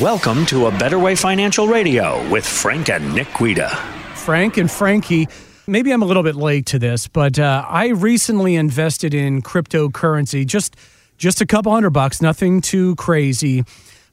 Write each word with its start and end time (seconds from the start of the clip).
Welcome 0.00 0.46
to 0.46 0.66
A 0.66 0.70
Better 0.70 0.96
Way 0.96 1.16
Financial 1.16 1.66
Radio 1.66 2.22
with 2.30 2.46
Frank 2.46 2.88
and 2.88 3.12
Nick 3.16 3.26
Guida. 3.36 3.68
Frank 4.14 4.56
and 4.56 4.70
Frankie. 4.70 5.26
Maybe 5.66 5.90
I'm 5.90 6.02
a 6.02 6.04
little 6.04 6.22
bit 6.22 6.36
late 6.36 6.66
to 6.66 6.78
this, 6.78 7.08
but 7.08 7.36
uh, 7.36 7.64
I 7.66 7.88
recently 7.88 8.54
invested 8.54 9.12
in 9.12 9.42
cryptocurrency. 9.42 10.46
Just 10.46 10.76
just 11.16 11.40
a 11.40 11.46
couple 11.46 11.72
hundred 11.72 11.90
bucks, 11.90 12.22
nothing 12.22 12.60
too 12.60 12.94
crazy. 12.94 13.64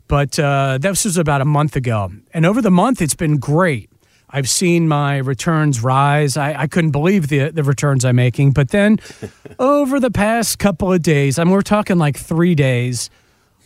But 0.08 0.40
uh, 0.40 0.80
this 0.82 1.06
was 1.06 1.18
about 1.18 1.42
a 1.42 1.46
month 1.46 1.76
ago, 1.76 2.12
and 2.34 2.48
over 2.48 2.64
the 2.64 2.72
month, 2.72 3.00
it's 3.00 3.14
been 3.14 3.38
great. 3.38 3.92
I've 4.28 4.50
seen 4.50 4.88
my 4.88 5.18
returns 5.18 5.84
rise. 5.84 6.36
I, 6.36 6.62
I 6.62 6.68
couldn't 6.68 6.92
believe 6.92 7.28
the 7.28 7.52
the 7.52 7.64
returns 7.64 8.04
I'm 8.04 8.16
making. 8.16 8.54
But 8.54 8.70
then, 8.70 8.98
over 9.60 10.00
the 10.00 10.10
past 10.10 10.58
couple 10.58 10.92
of 10.92 11.04
days, 11.04 11.38
I 11.38 11.44
mean, 11.44 11.54
we're 11.54 11.62
talking 11.62 12.00
like 12.00 12.18
three 12.18 12.56
days 12.56 13.12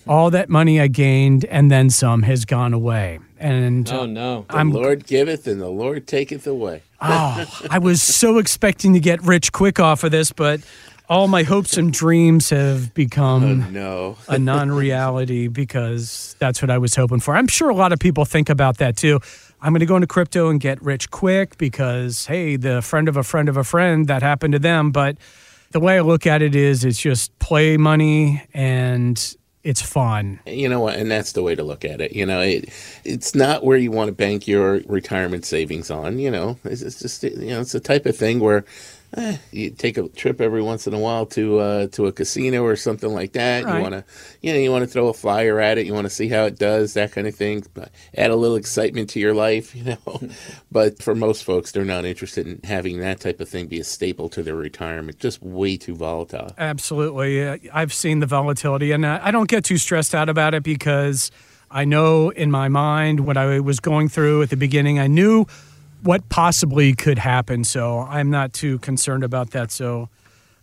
all 0.09 0.31
that 0.31 0.49
money 0.49 0.81
I 0.81 0.87
gained 0.87 1.45
and 1.45 1.69
then 1.69 1.91
some 1.91 2.23
has 2.23 2.43
gone 2.43 2.73
away. 2.73 3.19
And 3.37 3.87
oh 3.91 4.07
no, 4.07 4.43
the 4.49 4.57
I'm, 4.57 4.71
Lord 4.71 5.05
giveth 5.05 5.45
and 5.45 5.61
the 5.61 5.69
Lord 5.69 6.07
taketh 6.07 6.47
away. 6.47 6.81
oh, 6.99 7.45
I 7.69 7.77
was 7.77 8.01
so 8.01 8.39
expecting 8.39 8.93
to 8.93 8.99
get 8.99 9.21
rich 9.21 9.51
quick 9.51 9.79
off 9.79 10.03
of 10.03 10.09
this, 10.09 10.31
but 10.31 10.61
all 11.09 11.27
my 11.27 11.43
hopes 11.43 11.77
and 11.77 11.93
dreams 11.93 12.49
have 12.49 12.91
become 12.95 13.43
oh, 13.43 13.69
no. 13.69 14.17
a 14.27 14.39
non-reality 14.39 15.47
because 15.47 16.35
that's 16.39 16.59
what 16.61 16.71
I 16.71 16.79
was 16.79 16.95
hoping 16.95 17.19
for. 17.19 17.35
I'm 17.35 17.47
sure 17.47 17.69
a 17.69 17.75
lot 17.75 17.93
of 17.93 17.99
people 17.99 18.25
think 18.25 18.49
about 18.49 18.77
that 18.79 18.97
too. 18.97 19.19
I'm 19.61 19.73
going 19.73 19.79
to 19.81 19.85
go 19.85 19.95
into 19.95 20.07
crypto 20.07 20.49
and 20.49 20.59
get 20.59 20.81
rich 20.81 21.11
quick 21.11 21.57
because 21.59 22.25
hey, 22.25 22.55
the 22.55 22.81
friend 22.81 23.07
of 23.07 23.15
a 23.15 23.23
friend 23.23 23.47
of 23.47 23.57
a 23.57 23.63
friend 23.63 24.07
that 24.07 24.23
happened 24.23 24.53
to 24.53 24.59
them, 24.59 24.89
but 24.89 25.17
the 25.69 25.79
way 25.79 25.97
I 25.97 26.01
look 26.01 26.25
at 26.25 26.41
it 26.41 26.55
is 26.55 26.83
it's 26.83 26.99
just 26.99 27.37
play 27.37 27.77
money 27.77 28.41
and 28.55 29.35
it's 29.69 29.83
fun. 29.83 30.39
You 30.47 30.67
know 30.67 30.79
what? 30.79 30.95
And 30.95 31.11
that's 31.11 31.33
the 31.33 31.43
way 31.43 31.53
to 31.53 31.63
look 31.63 31.85
at 31.85 32.01
it. 32.01 32.13
You 32.13 32.25
know, 32.25 32.41
it 32.41 32.69
it's 33.05 33.35
not 33.35 33.63
where 33.63 33.77
you 33.77 33.91
want 33.91 34.07
to 34.07 34.13
bank 34.13 34.47
your 34.47 34.81
retirement 34.87 35.45
savings 35.45 35.91
on. 35.91 36.17
You 36.17 36.31
know, 36.31 36.57
it's, 36.63 36.81
it's 36.81 36.99
just 36.99 37.23
you 37.23 37.51
know, 37.51 37.61
it's 37.61 37.73
the 37.73 37.79
type 37.79 38.07
of 38.07 38.17
thing 38.17 38.39
where 38.39 38.65
eh, 39.17 39.37
you 39.51 39.69
take 39.71 39.97
a 39.97 40.07
trip 40.09 40.41
every 40.41 40.61
once 40.61 40.87
in 40.87 40.93
a 40.93 40.99
while 40.99 41.25
to 41.27 41.59
uh, 41.59 41.87
to 41.87 42.07
a 42.07 42.11
casino 42.11 42.63
or 42.63 42.75
something 42.75 43.13
like 43.13 43.33
that. 43.33 43.63
Right. 43.63 43.77
You 43.77 43.81
want 43.81 43.93
to, 43.93 44.03
you 44.41 44.53
know, 44.53 44.59
you 44.59 44.71
want 44.71 44.83
to 44.83 44.87
throw 44.87 45.07
a 45.07 45.13
flyer 45.13 45.59
at 45.59 45.77
it. 45.77 45.85
You 45.85 45.93
want 45.93 46.05
to 46.05 46.09
see 46.09 46.27
how 46.27 46.45
it 46.45 46.57
does, 46.57 46.93
that 46.93 47.11
kind 47.11 47.27
of 47.27 47.35
thing. 47.35 47.65
Add 48.15 48.31
a 48.31 48.35
little 48.35 48.55
excitement 48.55 49.09
to 49.11 49.19
your 49.19 49.33
life, 49.33 49.75
you 49.75 49.83
know. 49.83 50.21
but 50.71 51.01
for 51.01 51.15
most 51.15 51.43
folks, 51.43 51.71
they're 51.71 51.85
not 51.85 52.05
interested 52.05 52.47
in 52.47 52.59
having 52.63 52.99
that 52.99 53.19
type 53.19 53.39
of 53.39 53.49
thing 53.49 53.67
be 53.67 53.79
a 53.79 53.83
staple 53.83 54.29
to 54.29 54.43
their 54.43 54.55
retirement. 54.55 55.19
Just 55.19 55.41
way 55.41 55.77
too 55.77 55.95
volatile. 55.95 56.53
Absolutely, 56.57 57.69
I've 57.71 57.93
seen 57.93 58.19
the 58.19 58.27
volatility, 58.27 58.91
and 58.91 59.05
I 59.05 59.31
don't 59.31 59.49
get 59.49 59.63
too 59.63 59.77
stressed 59.77 60.15
out 60.15 60.29
about 60.29 60.53
it 60.53 60.63
because. 60.63 61.31
I 61.71 61.85
know 61.85 62.31
in 62.31 62.49
my 62.49 62.67
mind 62.67 63.27
what 63.27 63.37
I 63.37 63.59
was 63.59 63.79
going 63.79 64.09
through 64.09 64.41
at 64.41 64.49
the 64.49 64.57
beginning. 64.57 64.97
I 64.97 65.05
knew 65.05 65.45
what 66.01 66.29
possibly 66.29 66.93
could 66.93 67.17
happen. 67.17 67.63
So 67.63 67.99
I'm 67.99 68.29
not 68.29 68.53
too 68.53 68.79
concerned 68.79 69.23
about 69.23 69.51
that. 69.51 69.71
So 69.71 70.09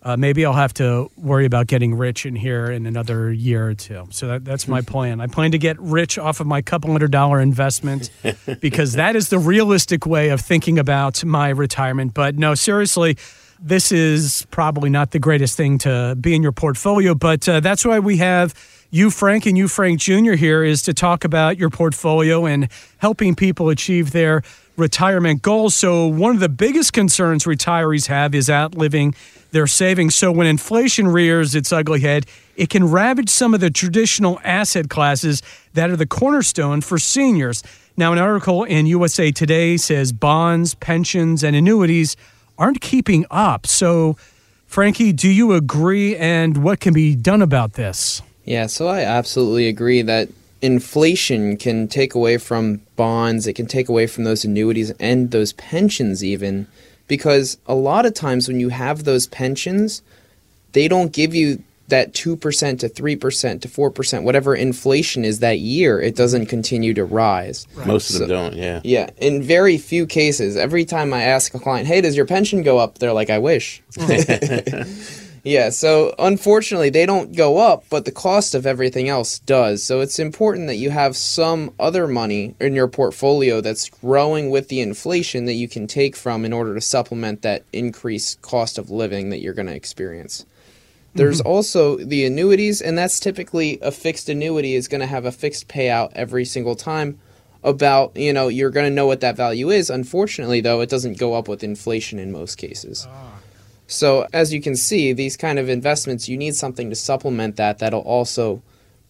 uh, 0.02 0.16
maybe 0.16 0.46
I'll 0.46 0.52
have 0.52 0.72
to 0.74 1.10
worry 1.16 1.46
about 1.46 1.66
getting 1.66 1.94
rich 1.96 2.26
in 2.26 2.36
here 2.36 2.70
in 2.70 2.86
another 2.86 3.32
year 3.32 3.68
or 3.68 3.74
two. 3.74 4.06
So 4.10 4.28
that, 4.28 4.44
that's 4.44 4.68
my 4.68 4.80
plan. 4.92 5.20
I 5.20 5.26
plan 5.26 5.50
to 5.52 5.58
get 5.58 5.78
rich 5.80 6.16
off 6.16 6.38
of 6.40 6.46
my 6.46 6.62
couple 6.62 6.92
hundred 6.92 7.10
dollar 7.10 7.40
investment 7.40 8.10
because 8.60 8.92
that 8.92 9.16
is 9.16 9.30
the 9.30 9.38
realistic 9.38 10.06
way 10.06 10.28
of 10.28 10.40
thinking 10.40 10.78
about 10.78 11.24
my 11.24 11.48
retirement. 11.48 12.14
But 12.14 12.36
no, 12.36 12.54
seriously, 12.54 13.16
this 13.60 13.90
is 13.90 14.46
probably 14.50 14.90
not 14.90 15.10
the 15.10 15.18
greatest 15.18 15.56
thing 15.56 15.78
to 15.78 16.16
be 16.20 16.34
in 16.34 16.42
your 16.42 16.52
portfolio. 16.52 17.14
But 17.14 17.48
uh, 17.48 17.60
that's 17.60 17.84
why 17.84 17.98
we 17.98 18.18
have 18.18 18.54
you, 18.96 19.10
Frank, 19.10 19.44
and 19.44 19.58
you, 19.58 19.68
Frank 19.68 20.00
Jr., 20.00 20.32
here 20.32 20.64
is 20.64 20.80
to 20.82 20.94
talk 20.94 21.22
about 21.22 21.58
your 21.58 21.68
portfolio 21.68 22.46
and 22.46 22.68
helping 22.96 23.34
people 23.34 23.68
achieve 23.68 24.12
their 24.12 24.42
retirement 24.78 25.42
goals. 25.42 25.74
So, 25.74 26.06
one 26.06 26.34
of 26.34 26.40
the 26.40 26.48
biggest 26.48 26.94
concerns 26.94 27.44
retirees 27.44 28.06
have 28.06 28.34
is 28.34 28.48
outliving 28.48 29.14
their 29.50 29.66
savings. 29.66 30.14
So, 30.14 30.32
when 30.32 30.46
inflation 30.46 31.08
rears 31.08 31.54
its 31.54 31.72
ugly 31.72 32.00
head, 32.00 32.24
it 32.56 32.70
can 32.70 32.90
ravage 32.90 33.28
some 33.28 33.52
of 33.52 33.60
the 33.60 33.68
traditional 33.68 34.40
asset 34.42 34.88
classes 34.88 35.42
that 35.74 35.90
are 35.90 35.96
the 35.96 36.06
cornerstone 36.06 36.80
for 36.80 36.98
seniors. 36.98 37.62
Now, 37.98 38.14
an 38.14 38.18
article 38.18 38.64
in 38.64 38.86
USA 38.86 39.30
Today 39.30 39.76
says 39.76 40.12
bonds, 40.12 40.74
pensions, 40.74 41.44
and 41.44 41.54
annuities 41.54 42.16
aren't 42.56 42.80
keeping 42.80 43.26
up. 43.30 43.66
So, 43.66 44.16
Frankie, 44.64 45.12
do 45.12 45.28
you 45.28 45.52
agree? 45.52 46.16
And 46.16 46.64
what 46.64 46.80
can 46.80 46.94
be 46.94 47.14
done 47.14 47.42
about 47.42 47.74
this? 47.74 48.22
Yeah, 48.46 48.66
so 48.66 48.88
I 48.88 49.00
absolutely 49.00 49.68
agree 49.68 50.02
that 50.02 50.28
inflation 50.62 51.56
can 51.56 51.88
take 51.88 52.14
away 52.14 52.38
from 52.38 52.80
bonds, 52.96 53.46
it 53.46 53.52
can 53.52 53.66
take 53.66 53.88
away 53.88 54.06
from 54.06 54.24
those 54.24 54.44
annuities 54.44 54.90
and 54.92 55.30
those 55.30 55.52
pensions, 55.54 56.24
even 56.24 56.66
because 57.08 57.58
a 57.66 57.74
lot 57.74 58.06
of 58.06 58.14
times 58.14 58.48
when 58.48 58.60
you 58.60 58.70
have 58.70 59.04
those 59.04 59.26
pensions, 59.26 60.00
they 60.72 60.88
don't 60.88 61.12
give 61.12 61.34
you 61.34 61.62
that 61.88 62.12
2% 62.12 62.78
to 62.80 62.88
3% 62.88 63.60
to 63.60 63.68
4%, 63.68 64.22
whatever 64.22 64.54
inflation 64.56 65.24
is 65.24 65.38
that 65.38 65.60
year, 65.60 66.00
it 66.00 66.16
doesn't 66.16 66.46
continue 66.46 66.92
to 66.94 67.04
rise. 67.04 67.66
Right. 67.74 67.86
Most 67.86 68.10
of 68.10 68.20
them 68.20 68.28
so, 68.28 68.34
don't, 68.34 68.54
yeah. 68.56 68.80
Yeah. 68.82 69.10
In 69.18 69.42
very 69.42 69.78
few 69.78 70.06
cases, 70.06 70.56
every 70.56 70.84
time 70.84 71.14
I 71.14 71.22
ask 71.22 71.54
a 71.54 71.60
client, 71.60 71.86
hey, 71.86 72.00
does 72.00 72.16
your 72.16 72.26
pension 72.26 72.62
go 72.62 72.78
up? 72.78 72.98
They're 72.98 73.12
like, 73.12 73.30
I 73.30 73.38
wish. 73.38 73.82
Yeah, 75.46 75.68
so 75.68 76.12
unfortunately, 76.18 76.90
they 76.90 77.06
don't 77.06 77.36
go 77.36 77.58
up, 77.58 77.84
but 77.88 78.04
the 78.04 78.10
cost 78.10 78.56
of 78.56 78.66
everything 78.66 79.08
else 79.08 79.38
does. 79.38 79.80
So 79.80 80.00
it's 80.00 80.18
important 80.18 80.66
that 80.66 80.74
you 80.74 80.90
have 80.90 81.16
some 81.16 81.72
other 81.78 82.08
money 82.08 82.56
in 82.58 82.74
your 82.74 82.88
portfolio 82.88 83.60
that's 83.60 83.88
growing 83.88 84.50
with 84.50 84.66
the 84.66 84.80
inflation 84.80 85.44
that 85.44 85.52
you 85.52 85.68
can 85.68 85.86
take 85.86 86.16
from 86.16 86.44
in 86.44 86.52
order 86.52 86.74
to 86.74 86.80
supplement 86.80 87.42
that 87.42 87.62
increased 87.72 88.42
cost 88.42 88.76
of 88.76 88.90
living 88.90 89.30
that 89.30 89.38
you're 89.38 89.54
going 89.54 89.68
to 89.68 89.74
experience. 89.74 90.44
There's 91.14 91.38
mm-hmm. 91.38 91.48
also 91.48 91.96
the 91.98 92.26
annuities, 92.26 92.82
and 92.82 92.98
that's 92.98 93.20
typically 93.20 93.78
a 93.82 93.92
fixed 93.92 94.28
annuity 94.28 94.74
is 94.74 94.88
going 94.88 95.00
to 95.00 95.06
have 95.06 95.26
a 95.26 95.32
fixed 95.32 95.68
payout 95.68 96.10
every 96.14 96.44
single 96.44 96.74
time. 96.74 97.20
About, 97.62 98.16
you 98.16 98.32
know, 98.32 98.48
you're 98.48 98.70
going 98.70 98.88
to 98.88 98.94
know 98.94 99.06
what 99.06 99.20
that 99.20 99.36
value 99.36 99.70
is. 99.70 99.90
Unfortunately, 99.90 100.60
though, 100.60 100.80
it 100.80 100.88
doesn't 100.88 101.18
go 101.18 101.34
up 101.34 101.46
with 101.46 101.62
inflation 101.62 102.18
in 102.18 102.32
most 102.32 102.56
cases. 102.56 103.06
Ah. 103.08 103.32
So 103.86 104.26
as 104.32 104.52
you 104.52 104.60
can 104.60 104.76
see, 104.76 105.12
these 105.12 105.36
kind 105.36 105.58
of 105.58 105.68
investments, 105.68 106.28
you 106.28 106.36
need 106.36 106.54
something 106.54 106.90
to 106.90 106.96
supplement 106.96 107.56
that 107.56 107.78
that'll 107.78 108.00
also 108.00 108.62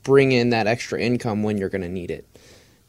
bring 0.02 0.32
in 0.32 0.50
that 0.50 0.66
extra 0.66 1.00
income 1.00 1.42
when 1.42 1.58
you're 1.58 1.68
going 1.68 1.82
to 1.82 1.88
need 1.88 2.10
it. 2.10 2.26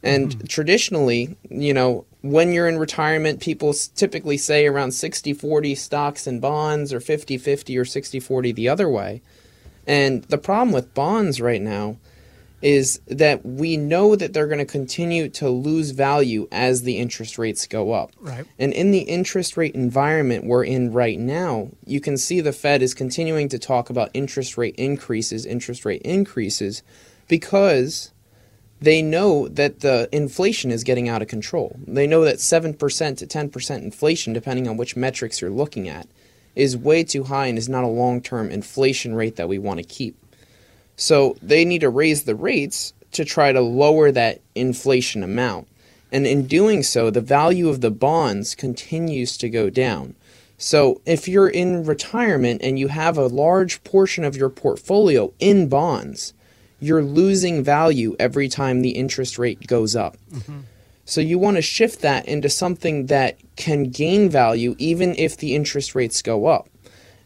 And 0.04 0.30
mm-hmm. 0.30 0.48
traditionally, 0.48 1.36
you 1.50 1.74
know, 1.74 2.06
when 2.22 2.54
you're 2.54 2.68
in 2.68 2.78
retirement, 2.78 3.42
people 3.42 3.74
typically 3.96 4.38
say 4.38 4.68
around 4.68 4.92
60 4.92 5.34
40 5.34 5.76
stocks 5.76 6.28
and 6.28 6.42
bonds 6.42 6.94
or 6.94 7.00
50 7.00 7.38
50 7.38 7.78
or 7.78 7.86
60 7.86 8.20
40 8.20 8.52
the 8.52 8.70
other 8.70 8.90
way. 8.90 9.22
And 9.88 10.24
the 10.26 10.38
problem 10.38 10.74
with 10.74 10.94
bonds 10.94 11.40
right 11.40 11.62
now 11.62 11.98
is 12.62 13.00
that 13.08 13.46
we 13.46 13.78
know 13.78 14.16
that 14.16 14.34
they're 14.34 14.48
going 14.48 14.58
to 14.58 14.66
continue 14.66 15.30
to 15.30 15.50
lose 15.50 15.92
value 15.92 16.48
as 16.52 16.82
the 16.82 16.98
interest 16.98 17.38
rates 17.38 17.68
go 17.68 17.92
up. 17.92 18.12
Right. 18.20 18.46
And 18.58 18.74
in 18.74 18.92
the 18.92 19.02
interest 19.02 19.58
rate 19.58 19.76
environment 19.76 20.46
we're 20.46 20.64
in 20.64 20.92
right 20.92 21.20
now, 21.20 21.70
you 21.86 22.02
can 22.02 22.18
see 22.18 22.42
the 22.42 22.54
Fed 22.54 22.82
is 22.82 22.94
continuing 22.94 23.48
to 23.50 23.60
talk 23.60 23.90
about 23.90 24.10
interest 24.14 24.58
rate 24.58 24.76
increases, 24.76 25.46
interest 25.46 25.86
rate 25.86 26.02
increases 26.02 26.82
because 27.28 28.12
they 28.80 29.02
know 29.02 29.48
that 29.48 29.82
the 29.82 30.10
inflation 30.12 30.72
is 30.72 30.84
getting 30.84 31.10
out 31.10 31.22
of 31.22 31.28
control. 31.28 31.80
They 31.86 32.08
know 32.08 32.24
that 32.24 32.38
7% 32.38 32.78
to 33.18 33.28
10% 33.28 33.78
inflation 33.84 34.34
depending 34.34 34.68
on 34.68 34.78
which 34.78 34.96
metrics 34.96 35.42
you're 35.42 35.52
looking 35.52 35.88
at 35.88 36.08
is 36.56 36.76
way 36.76 37.04
too 37.04 37.26
high 37.26 37.48
and 37.48 37.58
is 37.58 37.70
not 37.70 37.84
a 37.84 37.88
long-term 37.88 38.50
inflation 38.50 39.14
rate 39.14 39.36
that 39.36 39.48
we 39.48 39.60
want 39.60 39.80
to 39.80 39.84
keep. 39.84 40.16
So 40.98 41.38
they 41.42 41.64
need 41.64 41.82
to 41.82 41.90
raise 41.90 42.24
the 42.24 42.36
rates 42.36 42.94
to 43.14 43.24
try 43.24 43.54
to 43.54 43.62
lower 43.62 44.12
that 44.12 44.42
inflation 44.56 45.24
amount. 45.24 45.68
And 46.12 46.28
in 46.28 46.48
doing 46.48 46.84
so, 46.84 47.10
the 47.10 47.22
value 47.22 47.70
of 47.70 47.82
the 47.82 47.92
bonds 47.92 48.56
continues 48.56 49.38
to 49.38 49.50
go 49.50 49.70
down. 49.70 50.16
So 50.58 51.02
if 51.06 51.28
you're 51.28 51.50
in 51.50 51.86
retirement 51.86 52.62
and 52.64 52.80
you 52.80 52.88
have 52.88 53.18
a 53.18 53.28
large 53.28 53.84
portion 53.84 54.24
of 54.24 54.36
your 54.36 54.50
portfolio 54.50 55.32
in 55.40 55.70
bonds, 55.70 56.34
you're 56.80 57.04
losing 57.04 57.64
value 57.64 58.16
every 58.20 58.50
time 58.50 58.82
the 58.82 58.92
interest 58.92 59.38
rate 59.38 59.68
goes 59.68 59.96
up. 59.96 60.18
Mm-hmm. 60.32 60.62
So 61.06 61.22
you 61.22 61.40
want 61.40 61.56
to 61.58 61.62
shift 61.62 62.02
that 62.02 62.28
into 62.28 62.50
something 62.50 63.06
that 63.06 63.38
can 63.56 63.90
gain 63.90 64.30
value 64.30 64.76
even 64.78 65.16
if 65.16 65.38
the 65.38 65.56
interest 65.56 65.96
rates 65.96 66.22
go 66.22 66.48
up. 66.48 66.68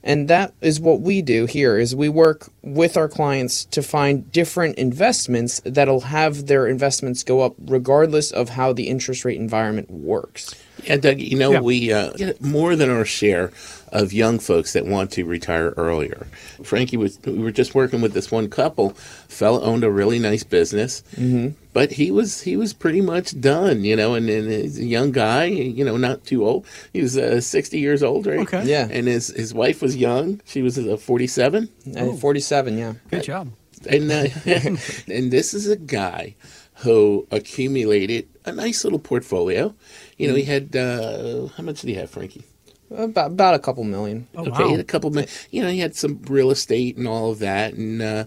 And 0.03 0.27
that 0.27 0.53
is 0.61 0.79
what 0.79 1.01
we 1.01 1.21
do 1.21 1.45
here 1.45 1.77
is 1.77 1.95
we 1.95 2.09
work 2.09 2.49
with 2.63 2.97
our 2.97 3.07
clients 3.07 3.65
to 3.65 3.83
find 3.83 4.31
different 4.31 4.77
investments 4.77 5.61
that'll 5.63 6.01
have 6.01 6.47
their 6.47 6.67
investments 6.67 7.23
go 7.23 7.41
up 7.41 7.55
regardless 7.59 8.31
of 8.31 8.49
how 8.49 8.73
the 8.73 8.87
interest 8.89 9.25
rate 9.25 9.39
environment 9.39 9.91
works. 9.91 10.55
Yeah, 10.83 10.97
Doug, 10.97 11.19
you 11.19 11.37
know, 11.37 11.51
Yeah. 11.51 11.59
we 11.61 11.91
uh, 11.93 12.11
get 12.13 12.41
more 12.41 12.75
than 12.75 12.89
our 12.89 13.05
share 13.05 13.51
of 13.91 14.13
young 14.13 14.39
folks 14.39 14.73
that 14.73 14.85
want 14.85 15.11
to 15.11 15.25
retire 15.25 15.73
earlier. 15.75 16.25
Frankie 16.63 16.95
was, 16.97 17.19
we 17.25 17.39
were 17.39 17.51
just 17.51 17.75
working 17.75 18.01
with 18.01 18.13
this 18.13 18.31
one 18.31 18.49
couple. 18.49 18.91
Fella 19.27 19.61
owned 19.61 19.83
a 19.83 19.91
really 19.91 20.17
nice 20.17 20.43
business, 20.43 21.03
mm-hmm. 21.15 21.49
but 21.73 21.91
he 21.91 22.09
was 22.09 22.41
he 22.41 22.55
was 22.55 22.73
pretty 22.73 23.01
much 23.01 23.39
done, 23.39 23.83
you 23.83 23.95
know. 23.95 24.13
And, 24.13 24.29
and 24.29 24.49
he's 24.49 24.79
a 24.79 24.85
young 24.85 25.11
guy, 25.11 25.45
you 25.45 25.83
know, 25.83 25.97
not 25.97 26.25
too 26.25 26.45
old. 26.45 26.65
He 26.93 27.01
was 27.01 27.17
uh, 27.17 27.41
sixty 27.41 27.79
years 27.79 28.01
old, 28.01 28.27
right? 28.27 28.39
Okay. 28.39 28.65
Yeah. 28.65 28.87
And 28.89 29.07
his 29.07 29.27
his 29.27 29.53
wife 29.53 29.81
was 29.81 29.95
young. 29.95 30.41
She 30.45 30.61
was 30.61 30.77
uh, 30.77 30.97
forty 30.97 31.27
seven. 31.27 31.69
Uh, 31.95 32.13
47, 32.13 32.77
yeah. 32.77 32.93
Good 33.09 33.23
job. 33.23 33.51
And 33.89 34.11
uh, 34.11 34.27
and 34.45 35.31
this 35.31 35.53
is 35.53 35.67
a 35.67 35.75
guy 35.75 36.35
who 36.75 37.27
accumulated 37.31 38.27
a 38.45 38.51
nice 38.51 38.83
little 38.83 38.99
portfolio. 38.99 39.73
You 40.21 40.29
know, 40.29 40.35
he 40.35 40.43
had 40.43 40.75
uh, 40.75 41.47
how 41.47 41.63
much 41.63 41.81
did 41.81 41.89
he 41.89 41.95
have, 41.95 42.09
Frankie? 42.09 42.43
About, 42.91 43.31
about 43.31 43.53
a 43.55 43.59
couple 43.59 43.85
million. 43.85 44.27
Oh, 44.35 44.41
okay, 44.41 44.51
wow. 44.51 44.65
he 44.65 44.71
had 44.71 44.79
a 44.81 44.85
couple 44.85 45.17
of, 45.17 45.47
you 45.49 45.63
know, 45.63 45.69
he 45.69 45.79
had 45.79 45.95
some 45.95 46.21
real 46.23 46.51
estate 46.51 46.97
and 46.97 47.07
all 47.07 47.31
of 47.31 47.39
that, 47.39 47.73
and 47.73 48.01
uh, 48.01 48.25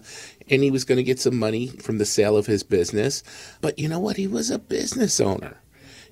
and 0.49 0.63
he 0.63 0.71
was 0.71 0.83
going 0.83 0.97
to 0.97 1.03
get 1.03 1.19
some 1.19 1.37
money 1.37 1.67
from 1.67 1.99
the 1.99 2.05
sale 2.05 2.35
of 2.35 2.47
his 2.47 2.63
business. 2.63 3.23
But 3.61 3.77
you 3.77 3.87
know 3.87 3.99
what? 3.99 4.17
He 4.17 4.27
was 4.27 4.49
a 4.49 4.57
business 4.59 5.19
owner. 5.19 5.57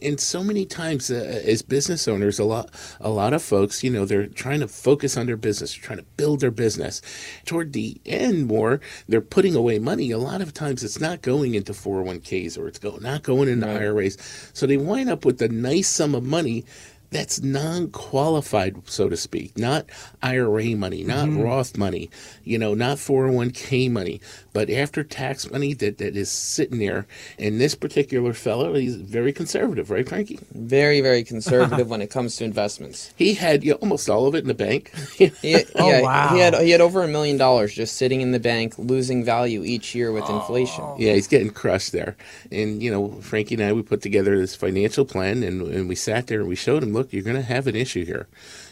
And 0.01 0.19
so 0.19 0.43
many 0.43 0.65
times, 0.65 1.09
uh, 1.09 1.41
as 1.45 1.61
business 1.61 2.07
owners, 2.07 2.39
a 2.39 2.43
lot, 2.43 2.69
a 2.99 3.09
lot 3.09 3.33
of 3.33 3.41
folks, 3.41 3.83
you 3.83 3.89
know, 3.89 4.05
they're 4.05 4.27
trying 4.27 4.59
to 4.59 4.67
focus 4.67 5.17
on 5.17 5.25
their 5.25 5.37
business, 5.37 5.73
trying 5.73 5.99
to 5.99 6.05
build 6.17 6.39
their 6.39 6.51
business. 6.51 7.01
Toward 7.45 7.73
the 7.73 7.99
end, 8.05 8.47
more, 8.47 8.81
they're 9.07 9.21
putting 9.21 9.55
away 9.55 9.79
money. 9.79 10.11
A 10.11 10.17
lot 10.17 10.41
of 10.41 10.53
times, 10.53 10.83
it's 10.83 10.99
not 10.99 11.21
going 11.21 11.55
into 11.55 11.73
401ks 11.73 12.57
or 12.57 12.67
it's 12.67 12.79
go, 12.79 12.97
not 12.97 13.23
going 13.23 13.49
into 13.49 13.67
IRAs. 13.67 14.17
So 14.53 14.65
they 14.65 14.77
wind 14.77 15.09
up 15.09 15.25
with 15.25 15.41
a 15.41 15.49
nice 15.49 15.87
sum 15.87 16.15
of 16.15 16.23
money 16.23 16.65
that's 17.13 17.41
non-qualified, 17.41 18.89
so 18.89 19.09
to 19.09 19.17
speak, 19.17 19.57
not 19.57 19.85
IRA 20.21 20.75
money, 20.75 21.03
not 21.03 21.27
mm-hmm. 21.27 21.41
Roth 21.41 21.77
money, 21.77 22.09
you 22.43 22.57
know, 22.57 22.73
not 22.73 22.97
401k 22.97 23.89
money, 23.91 24.21
but 24.51 24.69
after 24.69 25.03
tax 25.03 25.49
money 25.49 25.73
that, 25.75 25.97
that 25.99 26.15
is 26.15 26.29
sitting 26.29 26.79
there. 26.79 27.05
And 27.39 27.59
this 27.59 27.75
particular 27.75 28.33
fellow, 28.33 28.73
he's 28.73 28.95
very 28.95 29.33
conservative, 29.33 29.89
right, 29.89 30.07
Frankie? 30.07 30.39
Very, 30.53 31.01
very 31.01 31.23
conservative 31.23 31.89
when 31.93 32.01
it 32.01 32.09
comes 32.09 32.35
to 32.37 32.43
investments. 32.43 33.13
He 33.15 33.33
had 33.33 33.63
you 33.63 33.71
know, 33.71 33.77
almost 33.77 34.09
all 34.09 34.27
of 34.27 34.35
it 34.35 34.39
in 34.39 34.47
the 34.47 34.53
bank. 34.53 34.91
He, 35.13 35.63
Oh, 35.75 36.01
wow. 36.01 36.33
he 36.33 36.39
had 36.39 36.55
he 36.55 36.71
had 36.71 36.81
over 36.81 37.03
a 37.03 37.07
million 37.07 37.37
dollars 37.37 37.73
just 37.73 37.97
sitting 37.97 38.21
in 38.21 38.31
the 38.31 38.39
bank, 38.39 38.73
losing 38.77 39.23
value 39.23 39.63
each 39.63 39.93
year 39.95 40.11
with 40.11 40.27
inflation. 40.29 40.83
Oh. 40.83 40.95
Yeah, 40.97 41.13
he's 41.13 41.27
getting 41.27 41.49
crushed 41.49 41.91
there. 41.91 42.15
And, 42.51 42.81
you 42.81 42.91
know, 42.91 43.09
Frankie 43.21 43.55
and 43.55 43.63
I, 43.63 43.73
we 43.73 43.83
put 43.83 44.01
together 44.01 44.37
this 44.37 44.55
financial 44.55 45.05
plan 45.05 45.43
and, 45.43 45.61
and 45.61 45.89
we 45.89 45.95
sat 45.95 46.27
there 46.27 46.39
and 46.39 46.49
we 46.49 46.55
showed 46.55 46.83
him, 46.83 46.93
look, 46.93 47.02
you're 47.11 47.23
going 47.23 47.35
to 47.35 47.41
have 47.41 47.65
an 47.67 47.75
issue 47.75 48.05
here. 48.05 48.27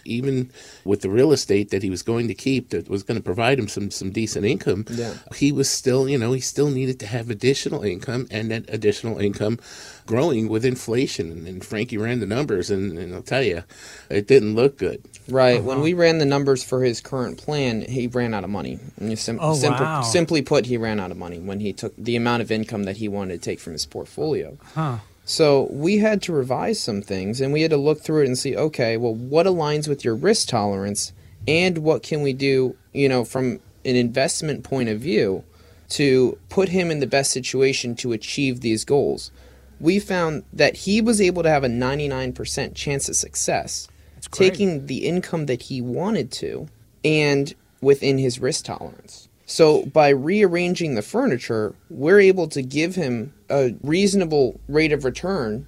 Even 0.05 0.51
with 0.85 1.01
the 1.01 1.09
real 1.09 1.31
estate 1.31 1.69
that 1.71 1.83
he 1.83 1.89
was 1.89 2.01
going 2.03 2.27
to 2.27 2.33
keep 2.33 2.69
that 2.69 2.87
was 2.89 3.03
going 3.03 3.17
to 3.19 3.23
provide 3.23 3.59
him 3.59 3.67
some, 3.67 3.91
some 3.91 4.11
decent 4.11 4.45
income, 4.45 4.85
Yeah. 4.89 5.15
he 5.35 5.51
was 5.51 5.69
still, 5.69 6.07
you 6.07 6.17
know, 6.17 6.31
he 6.33 6.39
still 6.41 6.69
needed 6.69 6.99
to 7.01 7.07
have 7.07 7.29
additional 7.29 7.83
income 7.83 8.27
and 8.31 8.49
that 8.51 8.65
additional 8.69 9.19
income 9.19 9.59
growing 10.05 10.47
with 10.49 10.65
inflation. 10.65 11.31
And, 11.31 11.47
and 11.47 11.63
Frankie 11.65 11.97
ran 11.97 12.19
the 12.19 12.25
numbers 12.25 12.69
and, 12.71 12.97
and 12.97 13.13
I'll 13.13 13.21
tell 13.21 13.43
you, 13.43 13.63
it 14.09 14.27
didn't 14.27 14.55
look 14.55 14.77
good. 14.77 15.03
Right. 15.27 15.57
Uh-huh. 15.59 15.67
When 15.67 15.81
we 15.81 15.93
ran 15.93 16.17
the 16.17 16.25
numbers 16.25 16.63
for 16.63 16.83
his 16.83 17.01
current 17.01 17.37
plan, 17.37 17.81
he 17.81 18.07
ran 18.07 18.33
out 18.33 18.43
of 18.43 18.49
money. 18.49 18.79
And 18.97 19.17
sim- 19.17 19.39
Oh, 19.41 19.53
simple- 19.55 19.85
wow. 19.85 20.01
Simply 20.01 20.41
put, 20.41 20.65
he 20.65 20.77
ran 20.77 20.99
out 20.99 21.11
of 21.11 21.17
money 21.17 21.39
when 21.39 21.59
he 21.59 21.73
took 21.73 21.93
the 21.97 22.15
amount 22.15 22.41
of 22.41 22.51
income 22.51 22.83
that 22.83 22.97
he 22.97 23.07
wanted 23.07 23.33
to 23.33 23.39
take 23.49 23.59
from 23.59 23.73
his 23.73 23.85
portfolio. 23.85 24.57
Huh. 24.73 24.97
So 25.31 25.69
we 25.71 25.99
had 25.99 26.21
to 26.23 26.33
revise 26.33 26.77
some 26.77 27.01
things 27.01 27.39
and 27.39 27.53
we 27.53 27.61
had 27.61 27.71
to 27.71 27.77
look 27.77 28.01
through 28.01 28.23
it 28.23 28.27
and 28.27 28.37
see, 28.37 28.53
okay, 28.53 28.97
well, 28.97 29.15
what 29.15 29.45
aligns 29.45 29.87
with 29.87 30.03
your 30.03 30.13
risk 30.13 30.49
tolerance 30.49 31.13
and 31.47 31.77
what 31.77 32.03
can 32.03 32.21
we 32.21 32.33
do, 32.33 32.75
you 32.91 33.07
know, 33.07 33.23
from 33.23 33.61
an 33.85 33.95
investment 33.95 34.65
point 34.65 34.89
of 34.89 34.99
view 34.99 35.45
to 35.87 36.37
put 36.49 36.67
him 36.67 36.91
in 36.91 36.99
the 36.99 37.07
best 37.07 37.31
situation 37.31 37.95
to 37.95 38.11
achieve 38.11 38.59
these 38.59 38.83
goals. 38.83 39.31
We 39.79 39.99
found 39.99 40.43
that 40.51 40.75
he 40.75 40.99
was 40.99 41.21
able 41.21 41.43
to 41.43 41.49
have 41.49 41.63
a 41.63 41.69
99% 41.69 42.75
chance 42.75 43.07
of 43.07 43.15
success 43.15 43.87
taking 44.31 44.87
the 44.87 45.07
income 45.07 45.45
that 45.45 45.61
he 45.61 45.81
wanted 45.81 46.29
to 46.33 46.67
and 47.05 47.55
within 47.79 48.17
his 48.17 48.41
risk 48.41 48.65
tolerance. 48.65 49.29
So 49.51 49.85
by 49.87 50.09
rearranging 50.09 50.95
the 50.95 51.01
furniture, 51.01 51.75
we're 51.89 52.21
able 52.21 52.47
to 52.47 52.61
give 52.61 52.95
him 52.95 53.33
a 53.49 53.75
reasonable 53.83 54.57
rate 54.69 54.93
of 54.93 55.03
return 55.03 55.67